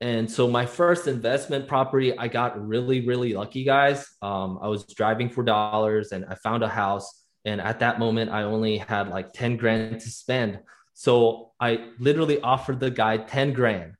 And 0.00 0.30
so 0.30 0.48
my 0.48 0.66
first 0.66 1.06
investment 1.06 1.66
property, 1.66 2.16
I 2.18 2.28
got 2.28 2.66
really, 2.66 3.06
really 3.06 3.32
lucky, 3.34 3.64
guys. 3.64 4.06
Um, 4.20 4.58
I 4.60 4.68
was 4.68 4.84
driving 4.84 5.30
for 5.30 5.42
dollars 5.42 6.12
and 6.12 6.24
I 6.26 6.34
found 6.34 6.62
a 6.62 6.68
house. 6.68 7.22
And 7.44 7.60
at 7.60 7.80
that 7.80 7.98
moment, 7.98 8.30
I 8.30 8.42
only 8.42 8.78
had 8.78 9.08
like 9.08 9.32
10 9.32 9.56
grand 9.56 10.00
to 10.00 10.10
spend. 10.10 10.60
So 10.94 11.52
I 11.60 11.88
literally 11.98 12.40
offered 12.40 12.80
the 12.80 12.90
guy 12.90 13.18
10 13.18 13.52
grand 13.52 13.94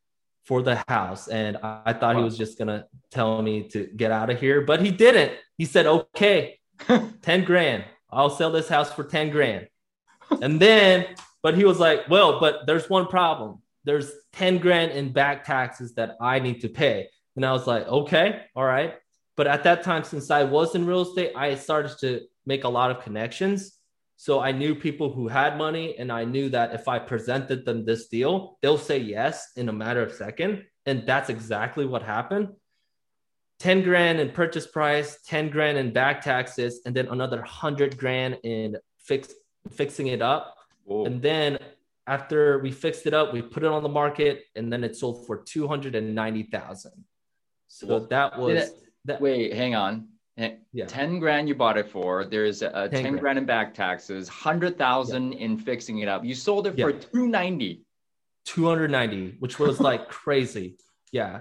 for 0.45 0.63
the 0.63 0.83
house. 0.89 1.29
And 1.29 1.57
I, 1.63 1.81
I 1.87 1.93
thought 1.93 2.17
wow. 2.17 2.21
he 2.21 2.25
was 2.25 2.37
just 2.37 2.59
going 2.59 2.69
to 2.69 2.87
tell 3.11 3.41
me 3.41 3.69
to 3.69 3.87
get 3.97 4.11
out 4.11 4.31
of 4.31 4.41
here, 4.41 4.61
but 4.61 4.81
he 4.81 4.91
didn't. 4.91 5.33
He 5.57 5.65
said, 5.65 5.87
okay, 5.87 6.59
10 7.23 7.45
grand. 7.45 7.85
I'll 8.11 8.31
sell 8.31 8.51
this 8.51 8.69
house 8.69 8.93
for 8.93 9.05
10 9.05 9.31
grand. 9.31 9.69
And 10.41 10.61
then, 10.61 11.07
but 11.45 11.59
he 11.59 11.65
was 11.65 11.79
like, 11.79 12.09
well, 12.09 12.41
but 12.41 12.67
there's 12.67 12.89
one 12.89 13.07
problem. 13.07 13.61
There's 13.85 14.11
10 14.33 14.59
grand 14.59 14.93
in 14.93 15.13
back 15.13 15.45
taxes 15.45 15.93
that 15.95 16.17
I 16.19 16.39
need 16.39 16.63
to 16.63 16.71
pay. 16.71 17.11
And 17.37 17.45
I 17.45 17.53
was 17.53 17.67
like, 17.67 17.87
okay, 17.87 18.47
all 18.57 18.65
right. 18.65 18.95
But 19.37 19.47
at 19.47 19.63
that 19.65 19.83
time, 19.83 20.05
since 20.05 20.31
I 20.31 20.45
was 20.45 20.75
in 20.75 20.87
real 20.87 21.03
estate, 21.03 21.33
I 21.37 21.55
started 21.57 21.99
to 21.99 22.23
make 22.47 22.65
a 22.65 22.69
lot 22.69 22.91
of 22.91 23.03
connections. 23.03 23.79
So 24.17 24.41
I 24.41 24.53
knew 24.53 24.75
people 24.75 25.13
who 25.13 25.29
had 25.29 25.59
money, 25.59 25.97
and 25.99 26.11
I 26.11 26.25
knew 26.25 26.49
that 26.49 26.73
if 26.73 26.89
I 26.89 26.99
presented 26.99 27.67
them 27.67 27.85
this 27.85 28.09
deal, 28.09 28.57
they'll 28.63 28.79
say 28.79 28.97
yes 28.97 29.51
in 29.57 29.69
a 29.69 29.73
matter 29.73 30.03
of 30.03 30.13
second. 30.13 30.65
And 30.87 31.07
that's 31.07 31.29
exactly 31.29 31.85
what 31.85 32.03
happened. 32.03 32.55
10 33.59 33.83
grand 33.83 34.19
in 34.19 34.31
purchase 34.31 34.67
price, 34.67 35.19
10 35.27 35.51
grand 35.51 35.77
in 35.77 35.93
back 35.93 36.23
taxes, 36.23 36.81
and 36.87 36.97
then 36.97 37.09
another 37.09 37.39
100 37.39 37.99
grand 37.99 38.39
in 38.45 38.79
fix, 38.99 39.35
fixing 39.71 40.07
it 40.07 40.23
up. 40.23 40.55
Whoa. 40.85 41.07
And 41.07 41.21
then 41.21 41.59
after 42.07 42.59
we 42.59 42.71
fixed 42.71 43.07
it 43.07 43.15
up, 43.15 43.33
we 43.33 43.43
put 43.43 43.63
it 43.63 43.69
on 43.69 43.83
the 43.83 43.89
market, 43.89 44.45
and 44.57 44.73
then 44.73 44.85
it 44.85 44.97
sold 44.97 45.27
for 45.27 45.39
290,000. 45.39 46.93
So 47.67 47.87
well, 47.87 48.07
that 48.07 48.39
was 48.39 48.71
that. 49.07 49.21
Wait, 49.21 49.53
hang 49.55 49.75
on. 49.75 50.09
Yeah. 50.37 50.87
10 50.87 51.21
grand 51.21 51.49
you 51.49 51.55
bought 51.55 51.79
it 51.79 51.89
for. 51.89 52.25
There's 52.25 52.63
a 52.63 52.89
10, 52.89 52.91
10 52.91 53.03
grand. 53.03 53.21
grand 53.21 53.39
in 53.39 53.47
back 53.47 53.73
taxes, 53.73 54.29
100,000 54.29 55.33
yeah. 55.33 55.39
in 55.39 55.57
fixing 55.57 55.99
it 55.99 56.09
up. 56.09 56.25
You 56.25 56.35
sold 56.35 56.67
it 56.67 56.73
for 56.73 56.91
yeah. 56.91 56.99
290. 57.13 57.85
290, 58.45 59.37
which 59.39 59.59
was 59.59 59.81
like 59.81 60.09
crazy. 60.21 60.77
Yeah. 61.13 61.41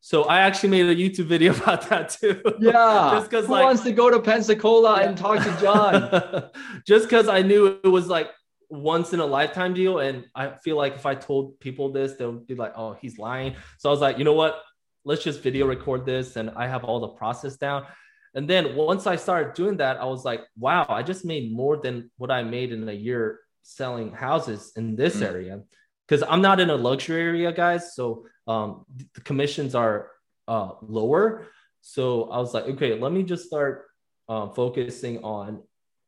So 0.00 0.24
I 0.24 0.40
actually 0.40 0.68
made 0.70 0.86
a 0.86 0.94
YouTube 0.94 1.26
video 1.26 1.54
about 1.56 1.88
that 1.88 2.10
too. 2.10 2.42
Yeah. 2.58 2.72
just 3.14 3.30
because 3.30 3.48
like 3.48 3.64
wants 3.64 3.82
to 3.84 3.92
go 3.92 4.10
to 4.10 4.20
Pensacola 4.20 5.00
yeah. 5.00 5.08
and 5.08 5.16
talk 5.16 5.42
to 5.42 5.60
John. 5.62 6.50
just 6.86 7.06
because 7.06 7.28
I 7.28 7.42
knew 7.42 7.78
it 7.82 7.88
was 7.88 8.08
like 8.08 8.30
once 8.68 9.12
in 9.12 9.20
a 9.20 9.26
lifetime 9.26 9.74
deal. 9.74 9.98
And 9.98 10.24
I 10.34 10.50
feel 10.50 10.76
like 10.76 10.94
if 10.94 11.06
I 11.06 11.14
told 11.14 11.58
people 11.60 11.92
this, 11.92 12.14
they'll 12.14 12.32
be 12.32 12.54
like, 12.54 12.72
oh, 12.76 12.96
he's 13.00 13.18
lying. 13.18 13.56
So 13.78 13.88
I 13.88 13.92
was 13.92 14.00
like, 14.00 14.18
you 14.18 14.24
know 14.24 14.32
what? 14.34 14.62
Let's 15.04 15.22
just 15.22 15.42
video 15.42 15.66
record 15.66 16.06
this. 16.06 16.36
And 16.36 16.50
I 16.56 16.66
have 16.66 16.84
all 16.84 17.00
the 17.00 17.08
process 17.08 17.56
down. 17.56 17.86
And 18.34 18.48
then 18.48 18.74
once 18.74 19.06
I 19.06 19.16
started 19.16 19.54
doing 19.54 19.76
that, 19.76 19.98
I 19.98 20.04
was 20.06 20.24
like, 20.24 20.40
wow, 20.58 20.86
I 20.88 21.02
just 21.02 21.24
made 21.24 21.52
more 21.52 21.76
than 21.76 22.10
what 22.16 22.30
I 22.30 22.42
made 22.42 22.72
in 22.72 22.88
a 22.88 22.92
year 22.92 23.40
selling 23.62 24.12
houses 24.12 24.72
in 24.76 24.96
this 24.96 25.16
mm. 25.16 25.22
area. 25.22 25.62
Because 26.06 26.22
I'm 26.28 26.42
not 26.42 26.60
in 26.60 26.70
a 26.70 26.76
luxury 26.76 27.22
area, 27.22 27.52
guys. 27.52 27.94
So 27.94 28.26
um, 28.46 28.84
the 29.14 29.20
commissions 29.20 29.74
are 29.74 30.10
uh, 30.48 30.72
lower. 30.82 31.46
So 31.80 32.30
I 32.30 32.38
was 32.38 32.52
like, 32.52 32.64
okay, 32.64 32.98
let 32.98 33.12
me 33.12 33.22
just 33.22 33.46
start 33.46 33.86
uh, 34.28 34.48
focusing 34.48 35.22
on 35.22 35.62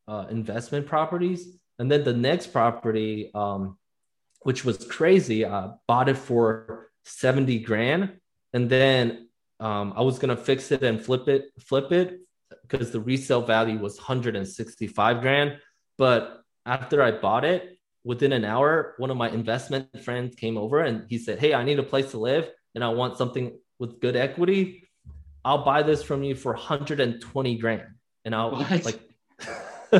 uh, 0.08 0.26
investment 0.30 0.86
properties. 0.86 1.58
And 1.78 1.90
then 1.90 2.04
the 2.04 2.12
next 2.12 2.48
property, 2.48 3.30
um, 3.34 3.76
which 4.42 4.64
was 4.64 4.78
crazy, 4.86 5.44
I 5.44 5.70
bought 5.86 6.08
it 6.08 6.16
for 6.16 6.90
70 7.04 7.60
grand. 7.60 8.18
And 8.52 8.70
then 8.70 9.28
um, 9.60 9.92
I 9.96 10.02
was 10.02 10.18
gonna 10.18 10.36
fix 10.36 10.72
it 10.72 10.82
and 10.82 11.02
flip 11.02 11.28
it, 11.28 11.50
flip 11.60 11.92
it, 11.92 12.20
because 12.62 12.90
the 12.90 13.00
resale 13.00 13.42
value 13.42 13.78
was 13.78 13.96
165 13.96 15.20
grand. 15.20 15.58
But 15.98 16.42
after 16.64 17.02
I 17.02 17.12
bought 17.12 17.44
it, 17.44 17.78
within 18.04 18.32
an 18.32 18.44
hour, 18.44 18.94
one 18.98 19.10
of 19.10 19.16
my 19.16 19.28
investment 19.28 19.88
friends 20.02 20.36
came 20.36 20.56
over 20.56 20.80
and 20.80 21.04
he 21.08 21.18
said, 21.18 21.38
"Hey, 21.38 21.54
I 21.54 21.64
need 21.64 21.78
a 21.78 21.82
place 21.82 22.12
to 22.12 22.18
live, 22.18 22.48
and 22.74 22.84
I 22.84 22.88
want 22.88 23.16
something 23.16 23.58
with 23.78 24.00
good 24.00 24.16
equity. 24.16 24.88
I'll 25.44 25.64
buy 25.64 25.82
this 25.82 26.02
from 26.02 26.22
you 26.22 26.34
for 26.34 26.52
120 26.52 27.58
grand." 27.58 27.88
And 28.24 28.34
I'll 28.34 28.52
what? 28.52 28.84
like 28.84 29.00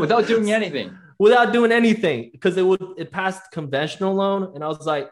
without 0.01 0.27
doing 0.33 0.53
anything. 0.53 0.97
Without 1.19 1.53
doing 1.53 1.73
anything, 1.73 2.31
because 2.33 2.57
it 2.57 2.63
would 2.63 2.83
it 2.99 3.11
passed 3.11 3.51
conventional 3.51 4.15
loan, 4.15 4.53
and 4.55 4.63
I 4.63 4.69
was 4.69 4.85
like, 4.85 5.11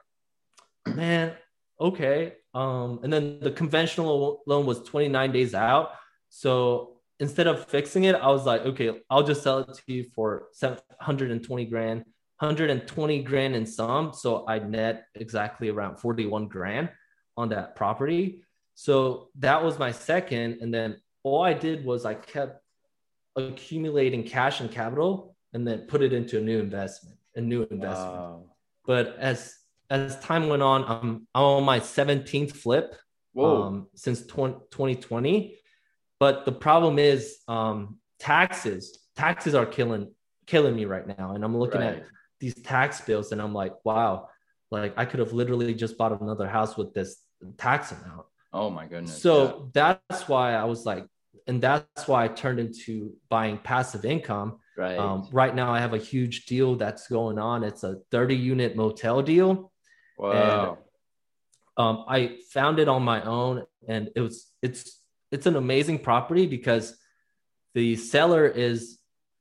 man, 0.86 1.32
okay. 1.80 2.34
Um, 2.52 3.00
and 3.02 3.12
then 3.12 3.40
the 3.40 3.50
conventional 3.50 4.42
loan 4.46 4.66
was 4.66 4.82
29 4.82 5.32
days 5.32 5.54
out. 5.54 5.92
So 6.28 7.00
instead 7.20 7.46
of 7.46 7.66
fixing 7.66 8.04
it, 8.04 8.14
I 8.14 8.28
was 8.28 8.46
like, 8.46 8.62
okay, 8.62 9.00
I'll 9.10 9.22
just 9.22 9.42
sell 9.42 9.60
it 9.60 9.74
to 9.74 9.92
you 9.92 10.04
for 10.14 10.48
720 10.52 11.64
grand, 11.66 12.04
120 12.38 13.22
grand 13.22 13.56
in 13.56 13.66
sum. 13.66 14.12
So 14.12 14.46
I 14.46 14.58
net 14.58 15.06
exactly 15.14 15.68
around 15.68 15.96
41 15.96 16.48
grand 16.48 16.90
on 17.36 17.48
that 17.50 17.76
property. 17.76 18.44
So 18.74 19.30
that 19.38 19.64
was 19.64 19.78
my 19.78 19.92
second. 19.92 20.58
And 20.60 20.72
then 20.72 21.00
all 21.22 21.42
I 21.42 21.54
did 21.54 21.84
was 21.84 22.04
I 22.04 22.14
kept 22.14 22.60
accumulating 23.36 24.24
cash 24.24 24.60
and 24.60 24.70
capital 24.70 25.36
and 25.52 25.66
then 25.66 25.80
put 25.80 26.02
it 26.02 26.12
into 26.12 26.38
a 26.38 26.40
new 26.40 26.58
investment, 26.58 27.16
a 27.34 27.40
new 27.40 27.62
investment. 27.62 28.12
Wow. 28.12 28.44
But 28.86 29.16
as 29.18 29.56
as 29.90 30.18
time 30.20 30.48
went 30.48 30.62
on, 30.62 30.84
I'm, 30.84 31.26
I'm 31.34 31.42
on 31.42 31.64
my 31.64 31.78
17th 31.78 32.56
flip 32.56 32.96
um, 33.38 33.86
since 33.94 34.24
20, 34.26 34.54
2020. 34.70 35.58
But 36.18 36.44
the 36.44 36.52
problem 36.52 36.98
is 36.98 37.38
um, 37.48 37.98
taxes. 38.18 38.98
Taxes 39.16 39.54
are 39.54 39.66
killing 39.66 40.10
killing 40.46 40.74
me 40.76 40.84
right 40.84 41.06
now. 41.06 41.32
And 41.32 41.44
I'm 41.44 41.56
looking 41.56 41.80
right. 41.80 41.96
at 41.96 42.04
these 42.40 42.54
tax 42.54 43.00
bills 43.00 43.32
and 43.32 43.40
I'm 43.40 43.54
like, 43.54 43.72
wow, 43.84 44.28
like 44.70 44.94
I 44.96 45.04
could 45.04 45.20
have 45.20 45.32
literally 45.32 45.74
just 45.74 45.96
bought 45.96 46.20
another 46.20 46.48
house 46.48 46.76
with 46.76 46.92
this 46.94 47.16
tax 47.56 47.92
amount. 47.92 48.26
Oh 48.52 48.70
my 48.70 48.86
goodness. 48.86 49.20
So 49.20 49.70
yeah. 49.74 49.96
that's 50.08 50.28
why 50.28 50.54
I 50.54 50.64
was 50.64 50.84
like, 50.84 51.06
and 51.46 51.60
that's 51.60 52.08
why 52.08 52.24
I 52.24 52.28
turned 52.28 52.58
into 52.58 53.14
buying 53.28 53.58
passive 53.58 54.04
income. 54.04 54.58
Right. 54.76 54.98
Um, 54.98 55.28
right 55.32 55.54
now, 55.54 55.72
I 55.72 55.80
have 55.80 55.94
a 55.94 55.98
huge 55.98 56.46
deal 56.46 56.76
that's 56.76 57.06
going 57.08 57.38
on. 57.38 57.62
It's 57.62 57.84
a 57.84 57.98
30 58.10 58.34
unit 58.34 58.76
motel 58.76 59.22
deal. 59.22 59.72
Wow. 60.18 60.78
And, 61.76 61.86
um, 61.86 62.04
I 62.08 62.38
found 62.50 62.78
it 62.78 62.88
on 62.88 63.02
my 63.02 63.22
own, 63.22 63.64
and 63.88 64.10
it 64.14 64.20
was 64.20 64.50
it's 64.62 65.00
it's 65.32 65.46
an 65.46 65.56
amazing 65.56 65.98
property 65.98 66.46
because 66.46 66.96
the 67.74 67.96
seller 67.96 68.46
is 68.46 68.98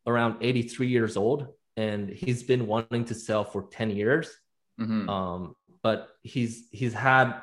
around 0.07 0.37
83 0.41 0.87
years 0.87 1.15
old, 1.15 1.47
and 1.77 2.09
he's 2.09 2.41
been 2.41 2.65
wanting 2.65 3.05
to 3.05 3.15
sell 3.15 3.43
for 3.43 3.67
10 3.71 3.91
years. 3.91 4.35
Mm-hmm. 4.81 5.07
Um, 5.07 5.55
but 5.83 6.09
he's 6.23 6.67
he's 6.71 6.93
had 6.93 7.35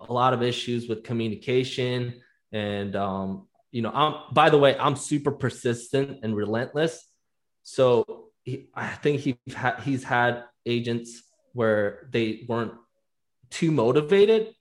a 0.00 0.12
lot 0.12 0.32
of 0.32 0.42
issues 0.42 0.88
with 0.88 1.02
communication 1.02 2.20
and 2.52 2.94
um, 2.94 3.48
you 3.74 3.82
know 3.82 3.90
i'm 3.92 4.14
by 4.32 4.48
the 4.50 4.56
way 4.56 4.78
i'm 4.78 4.94
super 4.94 5.32
persistent 5.32 6.20
and 6.22 6.34
relentless. 6.36 7.04
So 7.64 8.28
he, 8.44 8.68
i 8.74 8.86
think 9.02 9.20
he 9.20 9.36
he's 9.82 10.04
had 10.04 10.44
agents 10.64 11.22
where 11.54 12.08
they 12.12 12.44
weren't 12.48 12.74
too 13.50 13.72
motivated 13.72 14.54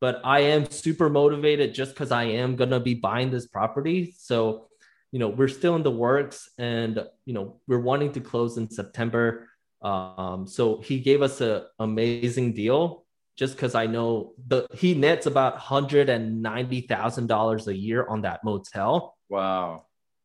but 0.00 0.20
i 0.22 0.40
am 0.40 0.70
super 0.70 1.08
motivated 1.08 1.72
just 1.72 1.94
because 1.94 2.12
i 2.12 2.24
am 2.24 2.56
to 2.58 2.78
be 2.78 2.94
buying 2.94 3.30
this 3.30 3.46
property. 3.46 4.14
So 4.18 4.68
you 5.12 5.18
know 5.18 5.28
we're 5.28 5.48
still 5.48 5.74
in 5.74 5.82
the 5.82 5.90
works 5.90 6.50
and 6.58 7.02
you 7.24 7.32
know 7.32 7.58
we're 7.66 7.86
wanting 7.90 8.12
to 8.12 8.20
close 8.20 8.58
in 8.58 8.68
september. 8.70 9.48
Um, 9.80 10.46
so 10.46 10.82
he 10.82 11.00
gave 11.00 11.22
us 11.22 11.40
an 11.40 11.62
amazing 11.78 12.52
deal 12.52 13.05
just 13.36 13.54
because 13.54 13.74
i 13.74 13.86
know 13.86 14.32
the 14.46 14.66
he 14.74 14.94
nets 14.94 15.26
about 15.26 15.58
$190000 15.58 17.66
a 17.66 17.76
year 17.76 18.06
on 18.06 18.22
that 18.22 18.42
motel 18.44 19.14
wow 19.28 19.84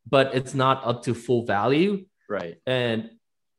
but 0.10 0.34
it's 0.34 0.54
not 0.54 0.86
up 0.86 1.04
to 1.04 1.14
full 1.14 1.46
value 1.46 2.06
right 2.30 2.56
and 2.66 3.10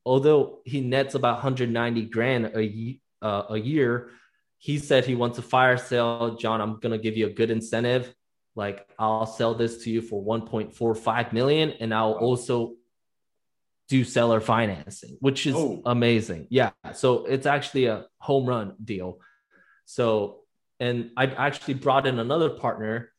although 0.04 0.60
he 0.64 0.80
nets 0.80 1.14
about 1.14 1.34
190 1.34 2.02
grand 2.06 2.46
a, 2.46 3.00
uh, 3.20 3.42
a 3.50 3.58
year, 3.58 4.10
he 4.58 4.78
said 4.78 5.04
he 5.04 5.14
wants 5.14 5.38
a 5.38 5.42
fire 5.42 5.76
sale. 5.76 6.36
John, 6.36 6.60
I'm 6.60 6.78
going 6.80 6.92
to 6.92 6.98
give 6.98 7.16
you 7.16 7.26
a 7.26 7.30
good 7.30 7.50
incentive. 7.50 8.14
Like 8.54 8.86
I'll 8.98 9.26
sell 9.26 9.54
this 9.54 9.84
to 9.84 9.90
you 9.90 10.02
for 10.02 10.22
1.45 10.22 11.32
million 11.32 11.70
and 11.80 11.94
I'll 11.94 12.14
wow. 12.14 12.18
also 12.18 12.74
do 13.88 14.04
seller 14.04 14.40
financing, 14.40 15.16
which 15.20 15.46
is 15.46 15.54
oh. 15.56 15.82
amazing. 15.86 16.48
Yeah. 16.50 16.70
So 16.94 17.24
it's 17.24 17.46
actually 17.46 17.86
a 17.86 18.06
home 18.18 18.46
run 18.46 18.74
deal. 18.82 19.18
So, 19.84 20.40
and 20.80 21.10
I 21.16 21.26
actually 21.26 21.74
brought 21.74 22.06
in 22.06 22.18
another 22.18 22.50
partner 22.50 23.12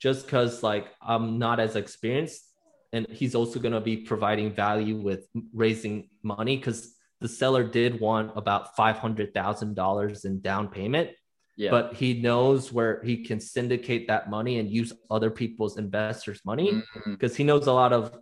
just 0.00 0.24
because 0.24 0.62
like 0.62 0.86
I'm 1.02 1.38
not 1.38 1.60
as 1.60 1.76
experienced 1.76 2.50
and 2.92 3.06
he's 3.08 3.34
also 3.34 3.60
going 3.60 3.74
to 3.74 3.80
be 3.80 3.98
providing 3.98 4.52
value 4.52 4.96
with 4.96 5.26
raising 5.54 6.08
money 6.22 6.56
because 6.56 6.94
the 7.20 7.28
seller 7.28 7.62
did 7.62 8.00
want 8.00 8.32
about 8.34 8.76
$500,000 8.76 10.24
in 10.24 10.40
down 10.40 10.68
payment. 10.68 11.10
Yeah. 11.56 11.70
But 11.70 11.94
he 11.94 12.20
knows 12.20 12.72
where 12.72 13.02
he 13.04 13.22
can 13.22 13.38
syndicate 13.38 14.08
that 14.08 14.30
money 14.30 14.58
and 14.58 14.70
use 14.70 14.92
other 15.10 15.30
people's 15.30 15.76
investors' 15.76 16.40
money 16.44 16.82
because 17.04 17.32
mm-hmm. 17.32 17.36
he 17.36 17.44
knows 17.44 17.66
a 17.66 17.72
lot 17.72 17.92
of 17.92 18.16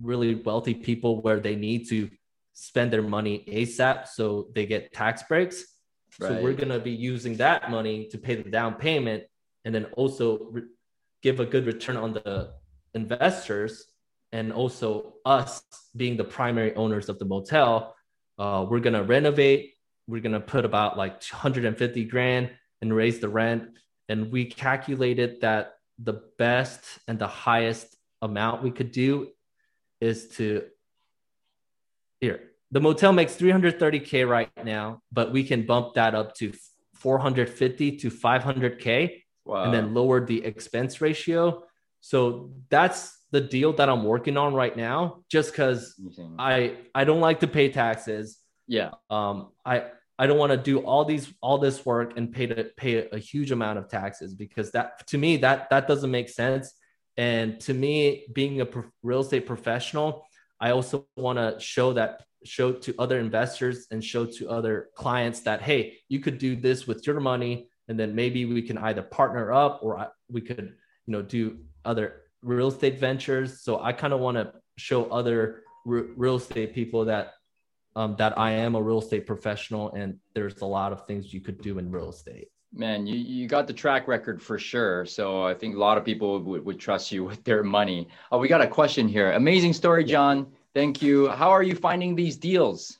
really 0.00 0.34
wealthy 0.34 0.74
people 0.74 1.22
where 1.22 1.40
they 1.40 1.56
need 1.56 1.88
to 1.88 2.10
spend 2.52 2.92
their 2.92 3.02
money 3.02 3.44
ASAP 3.48 4.08
so 4.08 4.48
they 4.54 4.66
get 4.66 4.92
tax 4.92 5.22
breaks. 5.22 5.64
Right. 6.20 6.28
So 6.28 6.42
we're 6.42 6.54
going 6.54 6.68
to 6.68 6.80
be 6.80 6.90
using 6.90 7.36
that 7.36 7.70
money 7.70 8.06
to 8.10 8.18
pay 8.18 8.34
the 8.36 8.50
down 8.50 8.74
payment 8.74 9.24
and 9.64 9.74
then 9.74 9.86
also 9.96 10.38
re- 10.50 10.62
give 11.22 11.40
a 11.40 11.46
good 11.46 11.66
return 11.66 11.96
on 11.96 12.12
the 12.12 12.52
investors 12.94 13.86
and 14.32 14.52
also 14.52 15.14
us 15.24 15.62
being 15.94 16.16
the 16.16 16.24
primary 16.24 16.74
owners 16.74 17.08
of 17.08 17.18
the 17.18 17.24
motel, 17.24 17.94
uh, 18.38 18.66
we're 18.68 18.80
gonna 18.80 19.02
renovate. 19.02 19.74
We're 20.06 20.22
gonna 20.22 20.40
put 20.40 20.64
about 20.64 20.96
like 20.96 21.22
150 21.22 22.04
grand 22.06 22.50
and 22.80 22.94
raise 22.94 23.20
the 23.20 23.28
rent. 23.28 23.78
and 24.08 24.32
we 24.32 24.44
calculated 24.44 25.40
that 25.40 25.74
the 25.96 26.14
best 26.36 26.84
and 27.06 27.18
the 27.18 27.26
highest 27.26 27.96
amount 28.20 28.62
we 28.62 28.70
could 28.70 28.90
do 28.90 29.28
is 30.00 30.28
to 30.36 30.64
here 32.20 32.51
the 32.72 32.80
motel 32.80 33.12
makes 33.12 33.36
330k 33.36 34.28
right 34.28 34.50
now 34.64 35.00
but 35.12 35.32
we 35.32 35.44
can 35.44 35.64
bump 35.64 35.94
that 35.94 36.14
up 36.14 36.34
to 36.34 36.52
450 36.94 37.98
to 37.98 38.10
500k 38.10 39.22
wow. 39.44 39.64
and 39.64 39.74
then 39.74 39.94
lower 39.94 40.24
the 40.24 40.44
expense 40.44 41.00
ratio 41.00 41.62
so 42.00 42.50
that's 42.68 43.16
the 43.30 43.40
deal 43.40 43.72
that 43.74 43.88
i'm 43.88 44.04
working 44.04 44.36
on 44.36 44.54
right 44.54 44.76
now 44.76 45.22
just 45.30 45.52
because 45.52 45.94
i 46.38 46.76
i 46.94 47.04
don't 47.04 47.20
like 47.20 47.40
to 47.40 47.46
pay 47.46 47.68
taxes 47.68 48.38
yeah 48.66 48.90
um 49.10 49.50
i 49.64 49.84
I 50.18 50.26
don't 50.26 50.38
want 50.38 50.52
to 50.52 50.56
do 50.56 50.78
all 50.78 51.04
these 51.04 51.32
all 51.40 51.58
this 51.58 51.84
work 51.84 52.16
and 52.16 52.30
pay 52.32 52.46
to 52.46 52.70
pay 52.76 53.08
a 53.08 53.18
huge 53.18 53.50
amount 53.50 53.78
of 53.78 53.88
taxes 53.88 54.34
because 54.34 54.70
that 54.70 55.04
to 55.08 55.18
me 55.18 55.38
that 55.38 55.70
that 55.70 55.88
doesn't 55.88 56.12
make 56.12 56.28
sense. 56.28 56.72
And 57.16 57.58
to 57.62 57.74
me, 57.74 58.26
being 58.32 58.60
a 58.60 58.66
pro- 58.66 58.90
real 59.02 59.20
estate 59.20 59.46
professional, 59.46 60.24
I 60.60 60.70
also 60.70 61.08
want 61.16 61.38
to 61.38 61.58
show 61.58 61.94
that 61.94 62.22
show 62.44 62.72
to 62.72 62.94
other 62.98 63.18
investors 63.18 63.86
and 63.90 64.02
show 64.02 64.26
to 64.26 64.48
other 64.48 64.88
clients 64.94 65.40
that 65.40 65.62
hey, 65.62 65.98
you 66.08 66.20
could 66.20 66.38
do 66.38 66.56
this 66.56 66.86
with 66.86 67.06
your 67.06 67.20
money, 67.20 67.68
and 67.88 67.98
then 67.98 68.14
maybe 68.14 68.44
we 68.44 68.62
can 68.62 68.78
either 68.78 69.02
partner 69.02 69.52
up 69.52 69.80
or 69.82 70.10
we 70.30 70.40
could 70.40 70.74
you 71.06 71.12
know 71.12 71.22
do 71.22 71.58
other 71.84 72.22
real 72.42 72.68
estate 72.68 72.98
ventures. 72.98 73.62
So 73.62 73.80
I 73.80 73.92
kind 73.92 74.12
of 74.12 74.20
want 74.20 74.36
to 74.36 74.52
show 74.76 75.04
other 75.06 75.62
real 75.84 76.36
estate 76.36 76.74
people 76.74 77.04
that 77.06 77.34
um, 77.96 78.16
that 78.16 78.38
I 78.38 78.52
am 78.52 78.74
a 78.74 78.82
real 78.82 79.00
estate 79.00 79.26
professional 79.26 79.92
and 79.92 80.18
there's 80.34 80.60
a 80.60 80.66
lot 80.66 80.92
of 80.92 81.06
things 81.06 81.32
you 81.32 81.40
could 81.40 81.60
do 81.60 81.78
in 81.78 81.90
real 81.90 82.10
estate. 82.10 82.48
Man, 82.74 83.06
you, 83.06 83.16
you 83.16 83.46
got 83.46 83.66
the 83.66 83.74
track 83.74 84.08
record 84.08 84.40
for 84.40 84.58
sure. 84.58 85.04
So 85.04 85.44
I 85.44 85.52
think 85.52 85.76
a 85.76 85.78
lot 85.78 85.98
of 85.98 86.04
people 86.06 86.40
would, 86.40 86.64
would 86.64 86.78
trust 86.78 87.12
you 87.12 87.22
with 87.24 87.44
their 87.44 87.62
money. 87.62 88.08
Oh, 88.30 88.38
we 88.38 88.48
got 88.48 88.62
a 88.62 88.66
question 88.66 89.08
here. 89.08 89.32
Amazing 89.32 89.74
story, 89.74 90.04
John. 90.04 90.46
Thank 90.74 91.02
you. 91.02 91.28
How 91.28 91.50
are 91.50 91.62
you 91.62 91.74
finding 91.74 92.16
these 92.16 92.36
deals? 92.36 92.98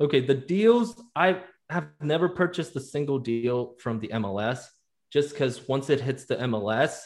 Okay, 0.00 0.20
the 0.20 0.34
deals, 0.34 1.00
I 1.14 1.42
have 1.68 1.88
never 2.00 2.28
purchased 2.28 2.74
a 2.76 2.80
single 2.80 3.18
deal 3.18 3.74
from 3.78 4.00
the 4.00 4.08
MLS 4.08 4.64
just 5.12 5.30
because 5.30 5.68
once 5.68 5.90
it 5.90 6.00
hits 6.00 6.24
the 6.24 6.36
MLS, 6.36 6.98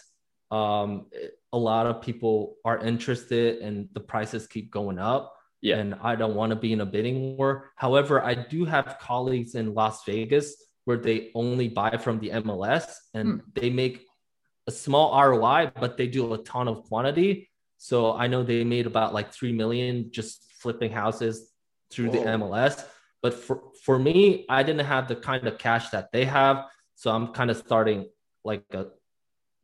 um, 0.51 1.07
a 1.53 1.59
lot 1.59 1.87
of 1.87 2.03
people 2.03 2.57
are 2.64 2.79
interested 2.79 3.59
and 3.59 3.88
the 3.95 4.01
prices 4.01 4.47
keep 4.47 4.71
going 4.71 4.99
up. 4.99 5.35
Yeah. 5.61 5.79
And 5.79 5.97
I 6.01 6.14
don't 6.14 6.37
want 6.37 6.51
to 6.51 6.57
be 6.57 6.73
in 6.73 6.81
a 6.81 6.87
bidding 6.87 7.37
war. 7.37 7.71
However, 7.75 8.23
I 8.23 8.35
do 8.35 8.64
have 8.64 8.99
colleagues 9.01 9.55
in 9.55 9.75
Las 9.75 10.05
Vegas 10.05 10.55
where 10.85 10.99
they 10.99 11.31
only 11.35 11.69
buy 11.69 11.97
from 11.97 12.21
the 12.21 12.31
MLS 12.31 12.85
and 13.14 13.40
hmm. 13.40 13.49
they 13.55 13.71
make 13.71 14.07
a 14.69 14.71
small 14.71 15.21
ROI, 15.21 15.73
but 15.75 15.97
they 15.97 16.07
do 16.07 16.33
a 16.35 16.38
ton 16.38 16.69
of 16.69 16.85
quantity. 16.85 17.49
So 17.79 18.12
I 18.12 18.27
know 18.27 18.43
they 18.43 18.65
made 18.65 18.87
about 18.87 19.15
like 19.15 19.33
3 19.33 19.53
million 19.53 20.11
just 20.11 20.45
flipping 20.61 20.91
houses 20.91 21.53
through 21.91 22.11
Whoa. 22.11 22.23
the 22.25 22.31
MLS. 22.31 22.85
But 23.23 23.35
for, 23.35 23.62
for 23.85 23.99
me, 23.99 24.45
I 24.49 24.62
didn't 24.62 24.87
have 24.87 25.09
the 25.09 25.17
kind 25.17 25.47
of 25.47 25.59
cash 25.59 25.91
that 25.91 26.12
they 26.12 26.25
have. 26.25 26.67
So 26.95 27.11
I'm 27.11 27.29
kind 27.29 27.51
of 27.51 27.57
starting 27.57 28.09
like 28.45 28.65
a 28.73 28.87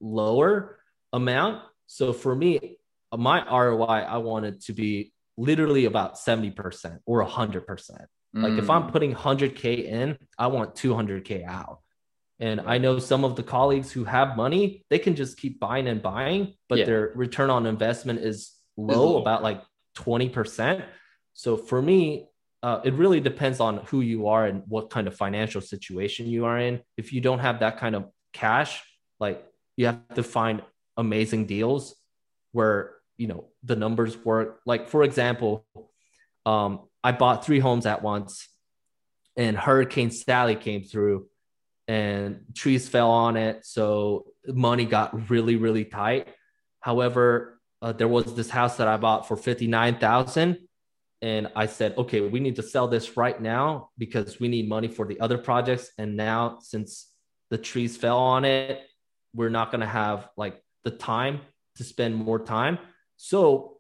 lower 0.01 0.79
amount. 1.13 1.63
So 1.87 2.13
for 2.13 2.35
me, 2.35 2.79
my 3.17 3.45
ROI, 3.45 3.85
I 3.85 4.19
wanted 4.19 4.63
to 4.63 4.73
be 4.73 5.13
literally 5.37 5.85
about 5.85 6.17
70% 6.17 6.99
or 7.07 7.25
100%. 7.25 7.65
Mm. 7.65 8.07
Like 8.35 8.53
if 8.55 8.71
I'm 8.71 8.85
mm. 8.85 8.93
putting 8.93 9.15
100K 9.15 9.85
in, 9.85 10.19
I 10.39 10.47
want 10.49 10.75
200K 10.75 11.47
out. 11.47 11.81
And 12.43 12.61
I 12.61 12.79
know 12.79 12.99
some 12.99 13.25
of 13.25 13.37
the 13.37 13.45
colleagues 13.45 13.93
who 13.93 14.03
have 14.03 14.37
money, 14.37 14.85
they 14.91 14.99
can 14.99 15.15
just 15.15 15.39
keep 15.39 15.61
buying 15.61 15.87
and 15.87 16.03
buying, 16.03 16.55
but 16.69 16.81
yeah. 16.81 16.87
their 16.87 17.13
return 17.15 17.51
on 17.51 17.67
investment 17.67 18.19
is 18.19 18.51
low, 18.77 19.19
about 19.19 19.45
like 19.45 19.63
20%. 19.99 20.83
So 21.35 21.57
for 21.57 21.81
me, 21.81 22.27
uh, 22.65 22.81
it 22.83 22.95
really 22.95 23.21
depends 23.21 23.61
on 23.61 23.77
who 23.87 24.01
you 24.01 24.27
are 24.27 24.45
and 24.45 24.65
what 24.67 24.91
kind 24.91 25.07
of 25.07 25.17
financial 25.17 25.61
situation 25.61 26.27
you 26.27 26.45
are 26.45 26.59
in. 26.59 26.81
If 26.97 27.13
you 27.13 27.21
don't 27.21 27.39
have 27.39 27.61
that 27.61 27.79
kind 27.79 27.95
of 27.95 28.11
cash, 28.33 28.83
like 29.21 29.47
you 29.77 29.87
have 29.87 30.15
to 30.17 30.25
find 30.25 30.63
amazing 30.97 31.47
deals 31.47 31.95
where 32.51 32.97
you 33.17 33.29
know 33.29 33.47
the 33.63 33.77
numbers 33.77 34.17
work 34.25 34.61
like 34.67 34.89
for 34.89 35.03
example 35.03 35.65
um 36.45 36.81
i 37.03 37.13
bought 37.13 37.45
three 37.45 37.61
homes 37.61 37.87
at 37.87 38.03
once 38.03 38.49
and 39.37 39.57
hurricane 39.57 40.11
sally 40.11 40.55
came 40.55 40.83
through 40.83 41.27
and 41.89 42.41
trees 42.55 42.89
fell 42.89 43.11
on 43.11 43.37
it 43.37 43.67
so 43.67 44.25
money 44.47 44.85
got 44.85 45.31
really 45.31 45.57
really 45.57 45.85
tight. 45.85 46.29
However 46.81 47.61
uh, 47.81 47.93
there 47.93 48.09
was 48.09 48.35
this 48.35 48.49
house 48.49 48.77
that 48.77 48.87
i 48.87 48.97
bought 48.97 49.27
for 49.27 49.37
59000 49.37 50.57
and 51.23 51.49
i 51.57 51.67
said 51.67 51.95
okay 51.99 52.21
we 52.21 52.39
need 52.39 52.57
to 52.57 52.63
sell 52.63 52.87
this 52.87 53.17
right 53.17 53.41
now 53.41 53.91
because 53.99 54.39
we 54.39 54.49
need 54.49 54.69
money 54.69 54.89
for 54.89 55.07
the 55.07 55.21
other 55.21 55.39
projects. 55.39 55.91
And 55.99 56.17
now 56.17 56.59
since 56.61 57.11
the 57.51 57.59
trees 57.59 57.97
fell 57.97 58.19
on 58.19 58.45
it 58.45 58.83
we're 59.35 59.51
not 59.51 59.71
going 59.71 59.81
to 59.81 59.87
have 59.87 60.29
like 60.37 60.63
the 60.85 60.91
time 60.91 61.41
to 61.77 61.85
spend 61.85 62.15
more 62.15 62.39
time. 62.39 62.79
So 63.17 63.79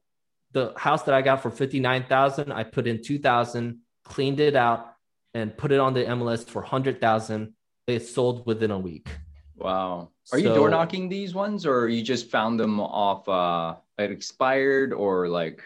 the 0.53 0.73
house 0.77 1.03
that 1.05 1.15
I 1.15 1.23
got 1.23 1.43
for 1.43 1.51
59,000, 1.51 2.53
I 2.53 2.65
put 2.65 2.87
in 2.87 3.03
2,000, 3.03 3.79
cleaned 4.05 4.41
it 4.41 4.57
out 4.57 4.93
and 5.35 5.57
put 5.57 5.73
it 5.73 5.81
on 5.81 5.95
the 5.95 6.05
MLS 6.05 6.47
for 6.47 6.62
100,000. 6.62 7.55
It 7.87 8.01
sold 8.01 8.47
within 8.47 8.71
a 8.71 8.79
week. 8.79 9.09
Wow. 9.57 10.11
Are 10.33 10.38
so, 10.38 10.49
you 10.49 10.55
door 10.55 10.71
knocking 10.71 11.09
these 11.09 11.35
ones 11.35 11.66
or 11.66 11.88
you 11.88 12.03
just 12.03 12.31
found 12.31 12.59
them 12.59 12.81
off 12.81 13.29
uh 13.29 13.77
it 13.99 14.11
expired 14.11 14.92
or 14.92 15.29
like 15.29 15.62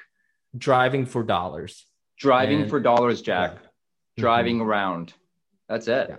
driving 0.57 1.07
for 1.07 1.23
dollars? 1.23 1.87
Driving 2.19 2.63
and, 2.63 2.71
for 2.71 2.81
dollars, 2.81 3.23
Jack. 3.23 3.53
Yeah. 3.55 4.23
Driving 4.23 4.57
mm-hmm. 4.57 4.69
around. 4.69 5.15
That's 5.69 5.89
it. 5.89 6.07
Yeah. 6.09 6.17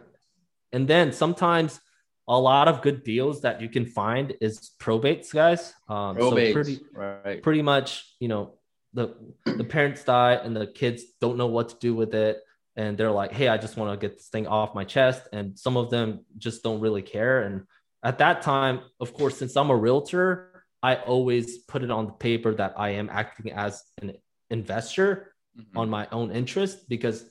And 0.72 0.88
then 0.88 1.12
sometimes 1.12 1.80
a 2.28 2.40
lot 2.40 2.68
of 2.68 2.82
good 2.82 3.04
deals 3.04 3.42
that 3.42 3.62
you 3.62 3.70
can 3.70 3.86
find 3.86 4.36
is 4.42 4.72
probates, 4.80 5.34
guys. 5.34 5.74
Um, 5.88 6.18
probates, 6.18 6.48
so 6.48 6.54
pretty, 6.54 6.80
right. 6.94 7.42
pretty 7.42 7.62
much, 7.62 8.16
you 8.20 8.28
know, 8.28 8.54
the 8.94 9.16
the 9.46 9.64
parents 9.64 10.04
die 10.04 10.34
and 10.34 10.56
the 10.56 10.68
kids 10.68 11.04
don't 11.22 11.38
know 11.38 11.48
what 11.48 11.70
to 11.70 11.76
do 11.80 11.96
with 11.96 12.14
it, 12.14 12.42
and 12.78 12.98
they're 12.98 13.12
like, 13.12 13.34
"Hey, 13.34 13.50
I 13.50 13.58
just 13.58 13.76
want 13.76 14.00
to 14.00 14.08
get 14.08 14.18
this 14.18 14.30
thing 14.30 14.48
off 14.48 14.76
my 14.76 14.86
chest." 14.86 15.28
And 15.34 15.58
some 15.60 15.76
of 15.76 15.90
them 15.90 16.26
just 16.38 16.64
don't 16.64 16.80
really 16.80 17.02
care. 17.02 17.42
And 17.42 17.64
at 18.04 18.20
that 18.20 18.44
time, 18.44 18.82
of 19.00 19.14
course, 19.14 19.38
since 19.38 19.58
I'm 19.58 19.72
a 19.72 19.76
realtor, 19.76 20.64
I 20.82 20.96
always 20.96 21.58
put 21.58 21.84
it 21.84 21.92
on 21.92 22.06
the 22.06 22.14
paper 22.14 22.54
that 22.54 22.76
I 22.78 22.92
am 22.92 23.10
acting 23.12 23.52
as 23.52 23.84
an 24.02 24.14
investor 24.50 25.34
mm-hmm. 25.58 25.78
on 25.78 25.90
my 25.90 26.08
own 26.12 26.32
interest 26.32 26.88
because 26.88 27.26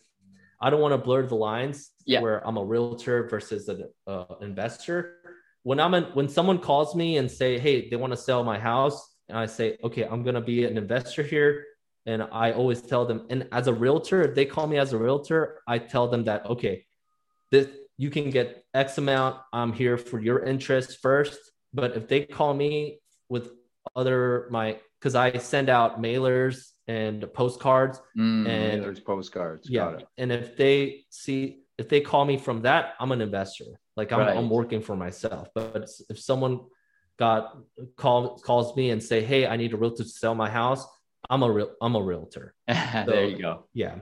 I 0.60 0.70
don't 0.70 0.80
want 0.80 0.92
to 0.92 0.98
blur 0.98 1.26
the 1.26 1.36
lines 1.36 1.90
yeah. 2.04 2.20
where 2.20 2.46
I'm 2.46 2.56
a 2.56 2.64
realtor 2.64 3.28
versus 3.28 3.68
an 3.68 3.88
uh, 4.06 4.24
investor. 4.40 5.16
When 5.62 5.80
I'm 5.80 5.92
when 6.14 6.28
someone 6.28 6.58
calls 6.58 6.94
me 6.94 7.18
and 7.18 7.30
say, 7.30 7.58
"Hey, 7.58 7.88
they 7.88 7.96
want 7.96 8.12
to 8.12 8.16
sell 8.16 8.42
my 8.42 8.58
house," 8.58 9.16
and 9.28 9.36
I 9.36 9.46
say, 9.46 9.78
"Okay, 9.82 10.04
I'm 10.04 10.22
gonna 10.22 10.40
be 10.40 10.64
an 10.64 10.78
investor 10.78 11.22
here," 11.22 11.64
and 12.06 12.22
I 12.22 12.52
always 12.52 12.80
tell 12.80 13.04
them, 13.04 13.26
and 13.30 13.48
as 13.52 13.66
a 13.66 13.74
realtor, 13.74 14.22
if 14.22 14.34
they 14.34 14.46
call 14.46 14.66
me 14.66 14.78
as 14.78 14.92
a 14.92 14.98
realtor, 14.98 15.60
I 15.66 15.78
tell 15.78 16.08
them 16.08 16.24
that, 16.24 16.46
okay, 16.46 16.86
this 17.50 17.68
you 17.98 18.10
can 18.10 18.30
get 18.30 18.64
X 18.74 18.98
amount. 18.98 19.36
I'm 19.52 19.72
here 19.72 19.96
for 19.96 20.20
your 20.20 20.44
interest 20.44 20.98
first, 21.00 21.38
but 21.72 21.96
if 21.96 22.08
they 22.08 22.24
call 22.24 22.54
me 22.54 23.00
with 23.28 23.50
other 23.94 24.48
my 24.50 24.78
because 25.00 25.14
I 25.14 25.38
send 25.38 25.68
out 25.68 26.00
mailers 26.00 26.72
and 26.88 27.32
postcards 27.32 28.00
mm, 28.16 28.48
and 28.48 28.82
there's 28.82 29.00
postcards 29.00 29.68
yeah 29.68 29.98
and 30.18 30.30
if 30.30 30.56
they 30.56 31.04
see 31.10 31.62
if 31.78 31.88
they 31.88 32.00
call 32.00 32.24
me 32.24 32.36
from 32.36 32.62
that 32.62 32.94
i'm 33.00 33.12
an 33.12 33.20
investor 33.20 33.64
like 33.96 34.12
i'm, 34.12 34.20
right. 34.20 34.36
I'm 34.36 34.48
working 34.48 34.80
for 34.80 34.96
myself 34.96 35.48
but 35.54 35.88
if 36.08 36.18
someone 36.18 36.60
got 37.18 37.56
call 37.96 38.38
calls 38.38 38.76
me 38.76 38.90
and 38.90 39.02
say 39.02 39.24
hey 39.24 39.46
i 39.46 39.56
need 39.56 39.72
a 39.72 39.76
realtor 39.76 40.04
to 40.04 40.08
sell 40.08 40.34
my 40.34 40.48
house 40.48 40.86
i'm 41.30 41.42
a 41.42 41.50
real 41.50 41.70
i'm 41.80 41.94
a 41.94 42.02
realtor 42.02 42.54
so, 42.68 42.74
there 43.06 43.24
you 43.26 43.38
go 43.38 43.64
yeah 43.72 43.96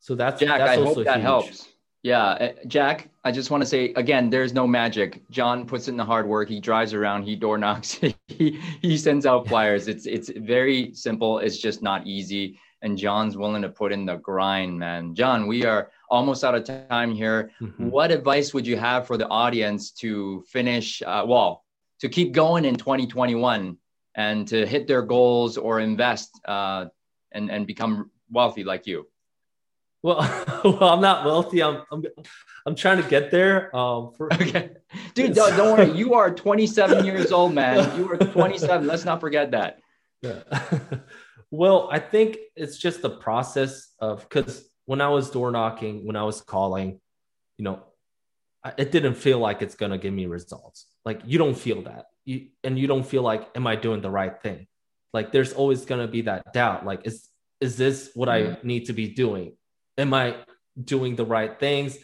so 0.00 0.14
that's 0.14 0.40
jack 0.40 0.58
that's 0.58 0.78
i 0.78 0.82
hope 0.82 1.04
that 1.04 1.16
huge. 1.16 1.22
helps 1.22 1.68
yeah, 2.02 2.24
uh, 2.24 2.52
Jack, 2.66 3.10
I 3.22 3.30
just 3.30 3.50
want 3.50 3.62
to 3.62 3.66
say 3.66 3.92
again, 3.94 4.28
there's 4.28 4.52
no 4.52 4.66
magic. 4.66 5.22
John 5.30 5.64
puts 5.64 5.86
in 5.86 5.96
the 5.96 6.04
hard 6.04 6.26
work. 6.26 6.48
He 6.48 6.58
drives 6.58 6.94
around, 6.94 7.22
he 7.22 7.36
door 7.36 7.58
knocks, 7.58 8.00
he, 8.26 8.60
he 8.80 8.98
sends 8.98 9.24
out 9.24 9.46
flyers. 9.46 9.86
It's 9.86 10.06
it's 10.06 10.28
very 10.28 10.94
simple. 10.94 11.38
It's 11.38 11.58
just 11.58 11.80
not 11.80 12.06
easy. 12.06 12.58
And 12.82 12.98
John's 12.98 13.36
willing 13.36 13.62
to 13.62 13.68
put 13.68 13.92
in 13.92 14.04
the 14.04 14.16
grind, 14.16 14.76
man. 14.76 15.14
John, 15.14 15.46
we 15.46 15.64
are 15.64 15.92
almost 16.10 16.42
out 16.42 16.56
of 16.56 16.88
time 16.88 17.14
here. 17.14 17.52
Mm-hmm. 17.60 17.90
What 17.90 18.10
advice 18.10 18.52
would 18.52 18.66
you 18.66 18.76
have 18.76 19.06
for 19.06 19.16
the 19.16 19.28
audience 19.28 19.92
to 19.92 20.42
finish, 20.48 21.00
uh, 21.06 21.24
well, 21.24 21.64
to 22.00 22.08
keep 22.08 22.32
going 22.32 22.64
in 22.64 22.74
2021 22.74 23.78
and 24.14 24.46
to 24.48 24.66
hit 24.66 24.86
their 24.86 25.02
goals 25.02 25.56
or 25.56 25.80
invest 25.80 26.30
uh, 26.46 26.86
and, 27.32 27.50
and 27.50 27.66
become 27.66 28.10
wealthy 28.30 28.64
like 28.64 28.86
you? 28.86 29.06
Well, 30.02 30.18
well, 30.64 30.84
I'm 30.84 31.00
not 31.00 31.24
wealthy. 31.24 31.62
I'm, 31.62 31.82
I'm, 31.90 32.04
I'm 32.66 32.74
trying 32.74 33.02
to 33.02 33.08
get 33.08 33.30
there. 33.30 33.74
Um, 33.74 34.12
for, 34.16 34.32
okay, 34.34 34.70
dude, 35.14 35.34
don't, 35.34 35.56
don't 35.56 35.78
worry. 35.78 35.96
You 35.96 36.14
are 36.14 36.30
27 36.30 37.04
years 37.04 37.32
old, 37.32 37.54
man. 37.54 37.96
You 37.96 38.10
are 38.10 38.16
27. 38.16 38.86
Let's 38.86 39.04
not 39.04 39.20
forget 39.20 39.52
that. 39.52 39.78
Yeah. 40.22 40.42
well, 41.50 41.88
I 41.90 41.98
think 41.98 42.38
it's 42.56 42.78
just 42.78 43.02
the 43.02 43.10
process 43.10 43.92
of 43.98 44.28
because 44.28 44.64
when 44.86 45.00
I 45.00 45.08
was 45.08 45.30
door 45.30 45.50
knocking, 45.50 46.06
when 46.06 46.16
I 46.16 46.24
was 46.24 46.40
calling, 46.40 47.00
you 47.58 47.64
know, 47.64 47.82
it 48.78 48.92
didn't 48.92 49.14
feel 49.14 49.38
like 49.38 49.62
it's 49.62 49.74
gonna 49.74 49.98
give 49.98 50.14
me 50.14 50.26
results. 50.26 50.86
Like 51.04 51.22
you 51.24 51.38
don't 51.38 51.56
feel 51.56 51.82
that, 51.82 52.06
you 52.24 52.48
and 52.64 52.78
you 52.78 52.86
don't 52.86 53.06
feel 53.06 53.22
like, 53.22 53.48
am 53.54 53.66
I 53.66 53.76
doing 53.76 54.00
the 54.00 54.10
right 54.10 54.40
thing? 54.42 54.66
Like 55.12 55.32
there's 55.32 55.52
always 55.52 55.84
gonna 55.84 56.08
be 56.08 56.22
that 56.22 56.52
doubt. 56.52 56.86
Like 56.86 57.06
is 57.06 57.28
is 57.60 57.76
this 57.76 58.10
what 58.14 58.28
I 58.28 58.58
need 58.62 58.86
to 58.86 58.92
be 58.92 59.08
doing? 59.08 59.56
am 59.98 60.14
I 60.14 60.36
doing 60.82 61.16
the 61.16 61.24
right 61.24 61.58
things? 61.58 61.98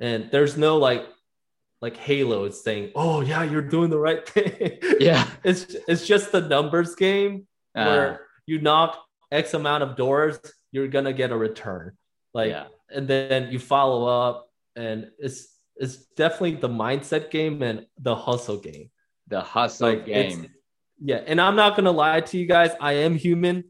And 0.00 0.30
there's 0.30 0.56
no 0.56 0.78
like 0.78 1.06
like 1.80 1.96
Halo 1.96 2.44
it's 2.44 2.62
saying, 2.62 2.92
"Oh 2.94 3.20
yeah, 3.20 3.42
you're 3.42 3.62
doing 3.62 3.90
the 3.90 3.98
right 3.98 4.26
thing." 4.34 4.78
Yeah, 4.98 5.28
it's 5.42 5.74
it's 5.86 6.06
just 6.06 6.32
the 6.32 6.40
numbers 6.40 6.94
game 6.94 7.46
uh, 7.74 7.84
where 7.84 8.20
you 8.46 8.60
knock 8.60 8.98
X 9.30 9.54
amount 9.54 9.82
of 9.82 9.96
doors, 9.96 10.38
you're 10.72 10.88
gonna 10.88 11.12
get 11.12 11.30
a 11.30 11.36
return. 11.36 11.92
Like, 12.32 12.50
yeah. 12.50 12.66
and 12.90 13.06
then 13.06 13.52
you 13.52 13.58
follow 13.58 14.06
up, 14.06 14.48
and 14.74 15.10
it's 15.18 15.48
it's 15.76 15.96
definitely 16.16 16.56
the 16.56 16.68
mindset 16.68 17.30
game 17.30 17.62
and 17.62 17.86
the 17.98 18.16
hustle 18.16 18.58
game. 18.58 18.90
The 19.28 19.40
hustle 19.40 19.90
like, 19.90 20.06
game. 20.06 20.50
Yeah, 21.00 21.22
and 21.26 21.40
I'm 21.40 21.56
not 21.56 21.76
gonna 21.76 21.92
lie 21.92 22.20
to 22.20 22.38
you 22.38 22.46
guys. 22.46 22.70
I 22.80 22.92
am 22.92 23.14
human 23.14 23.64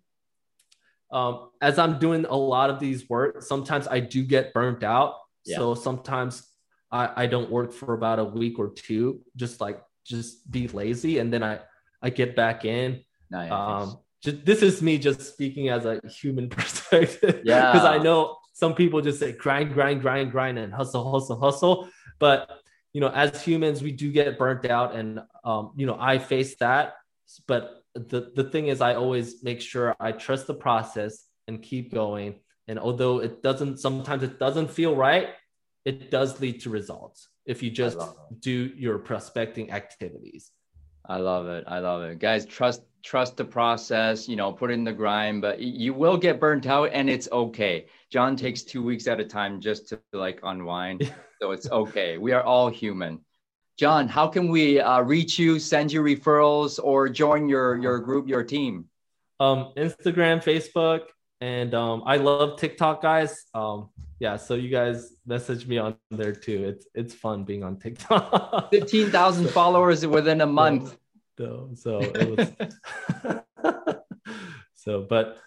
um, 1.14 1.50
as 1.60 1.78
I'm 1.78 2.00
doing 2.00 2.26
a 2.28 2.36
lot 2.36 2.70
of 2.70 2.80
these 2.80 3.08
work, 3.08 3.40
sometimes 3.40 3.86
I 3.86 4.00
do 4.00 4.24
get 4.24 4.52
burnt 4.52 4.82
out. 4.82 5.14
Yeah. 5.46 5.58
So 5.58 5.74
sometimes 5.76 6.44
I, 6.90 7.22
I 7.22 7.26
don't 7.26 7.50
work 7.50 7.72
for 7.72 7.94
about 7.94 8.18
a 8.18 8.24
week 8.24 8.58
or 8.58 8.70
two, 8.70 9.20
just 9.36 9.60
like 9.60 9.80
just 10.04 10.50
be 10.50 10.66
lazy, 10.66 11.18
and 11.18 11.32
then 11.32 11.44
I 11.44 11.60
I 12.02 12.10
get 12.10 12.34
back 12.34 12.64
in. 12.64 13.04
Nice. 13.30 13.52
Um, 13.52 13.98
just, 14.22 14.44
this 14.44 14.60
is 14.60 14.82
me 14.82 14.98
just 14.98 15.20
speaking 15.20 15.68
as 15.68 15.84
a 15.84 16.00
human 16.08 16.48
perspective. 16.50 17.42
Yeah. 17.44 17.72
Because 17.72 17.86
I 17.86 17.98
know 17.98 18.36
some 18.52 18.74
people 18.74 19.00
just 19.00 19.20
say 19.20 19.32
grind, 19.32 19.72
grind, 19.72 20.00
grind, 20.00 20.32
grind, 20.32 20.58
and 20.58 20.72
hustle, 20.72 21.12
hustle, 21.12 21.38
hustle. 21.38 21.88
But 22.18 22.50
you 22.92 23.00
know, 23.00 23.08
as 23.08 23.40
humans, 23.40 23.82
we 23.82 23.92
do 23.92 24.10
get 24.10 24.36
burnt 24.36 24.66
out, 24.66 24.96
and 24.96 25.20
um, 25.44 25.72
you 25.76 25.86
know, 25.86 25.96
I 25.98 26.18
face 26.18 26.56
that. 26.56 26.94
But 27.46 27.84
the, 27.94 28.32
the 28.34 28.44
thing 28.44 28.68
is 28.68 28.80
i 28.80 28.94
always 28.94 29.42
make 29.42 29.60
sure 29.60 29.94
i 30.00 30.12
trust 30.12 30.46
the 30.46 30.54
process 30.54 31.26
and 31.46 31.62
keep 31.62 31.92
going. 31.92 32.40
And 32.66 32.78
although 32.78 33.18
it 33.18 33.42
doesn't 33.42 33.78
sometimes 33.78 34.22
it 34.22 34.38
doesn't 34.38 34.70
feel 34.70 34.96
right 34.96 35.28
it 35.84 36.10
does 36.10 36.40
lead 36.40 36.62
to 36.62 36.70
results 36.70 37.28
if 37.44 37.62
you 37.62 37.70
just 37.70 37.98
do 38.40 38.72
your 38.74 38.98
prospecting 38.98 39.70
activities. 39.70 40.50
I 41.06 41.18
love 41.18 41.46
it. 41.48 41.64
I 41.68 41.80
love 41.80 42.02
it. 42.02 42.18
Guys 42.18 42.46
trust 42.46 42.82
trust 43.02 43.36
the 43.36 43.44
process 43.44 44.26
you 44.26 44.36
know 44.36 44.50
put 44.50 44.70
in 44.70 44.82
the 44.82 44.92
grind 44.92 45.42
but 45.42 45.60
you 45.60 45.92
will 45.92 46.16
get 46.16 46.40
burnt 46.40 46.66
out 46.66 46.90
and 46.92 47.08
it's 47.10 47.28
okay. 47.30 47.86
John 48.10 48.34
takes 48.34 48.62
two 48.62 48.82
weeks 48.82 49.06
at 49.06 49.20
a 49.20 49.24
time 49.24 49.60
just 49.60 49.88
to 49.90 50.00
like 50.12 50.40
unwind. 50.42 51.12
So 51.42 51.50
it's 51.50 51.70
okay. 51.70 52.16
We 52.16 52.32
are 52.32 52.42
all 52.42 52.70
human 52.70 53.20
John, 53.76 54.06
how 54.06 54.28
can 54.28 54.48
we 54.48 54.80
uh, 54.80 55.00
reach 55.00 55.38
you, 55.38 55.58
send 55.58 55.92
you 55.92 56.00
referrals, 56.00 56.78
or 56.82 57.08
join 57.08 57.48
your 57.48 57.76
your 57.76 57.98
group, 57.98 58.28
your 58.28 58.44
team? 58.44 58.86
Um, 59.40 59.72
Instagram, 59.76 60.42
Facebook, 60.42 61.06
and 61.40 61.74
um, 61.74 62.04
I 62.06 62.16
love 62.16 62.58
TikTok, 62.58 63.02
guys. 63.02 63.44
Um, 63.52 63.90
yeah, 64.20 64.36
so 64.36 64.54
you 64.54 64.68
guys 64.68 65.14
message 65.26 65.66
me 65.66 65.78
on 65.78 65.96
there 66.12 66.32
too. 66.32 66.64
It's 66.64 66.86
it's 66.94 67.14
fun 67.14 67.42
being 67.42 67.64
on 67.64 67.78
TikTok. 67.78 68.70
Fifteen 68.70 69.10
thousand 69.10 69.50
followers 69.50 70.06
within 70.06 70.40
a 70.40 70.46
month. 70.46 70.96
So, 71.36 71.70
so 71.74 71.98
it 71.98 72.38
was. 72.38 73.42
so, 74.74 75.02
but 75.02 75.38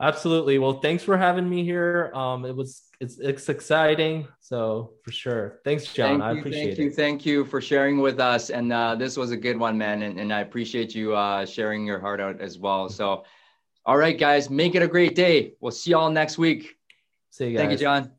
absolutely. 0.00 0.58
Well, 0.58 0.80
thanks 0.80 1.04
for 1.04 1.18
having 1.18 1.46
me 1.46 1.64
here. 1.64 2.10
Um, 2.14 2.46
it 2.46 2.56
was 2.56 2.87
it's 3.00 3.18
it's 3.18 3.48
exciting. 3.48 4.26
So 4.40 4.92
for 5.04 5.12
sure. 5.12 5.60
Thanks, 5.64 5.92
John. 5.92 6.20
Thank 6.20 6.22
I 6.22 6.30
appreciate 6.32 6.52
thank 6.52 6.66
it. 6.66 6.76
Thank 6.76 6.78
you. 6.78 6.90
Thank 6.90 7.26
you 7.26 7.44
for 7.44 7.60
sharing 7.60 7.98
with 7.98 8.18
us. 8.18 8.50
And 8.50 8.72
uh, 8.72 8.96
this 8.96 9.16
was 9.16 9.30
a 9.30 9.36
good 9.36 9.56
one, 9.56 9.78
man. 9.78 10.02
And, 10.02 10.18
and 10.18 10.32
I 10.32 10.40
appreciate 10.40 10.94
you 10.94 11.14
uh, 11.14 11.46
sharing 11.46 11.86
your 11.86 12.00
heart 12.00 12.20
out 12.20 12.40
as 12.40 12.58
well. 12.58 12.88
So, 12.88 13.24
all 13.86 13.96
right, 13.96 14.18
guys, 14.18 14.50
make 14.50 14.74
it 14.74 14.82
a 14.82 14.88
great 14.88 15.14
day. 15.14 15.54
We'll 15.60 15.72
see 15.72 15.92
y'all 15.92 16.10
next 16.10 16.38
week. 16.38 16.76
See 17.30 17.46
you 17.46 17.52
guys. 17.52 17.60
Thank 17.60 17.72
you, 17.72 17.78
John. 17.78 18.12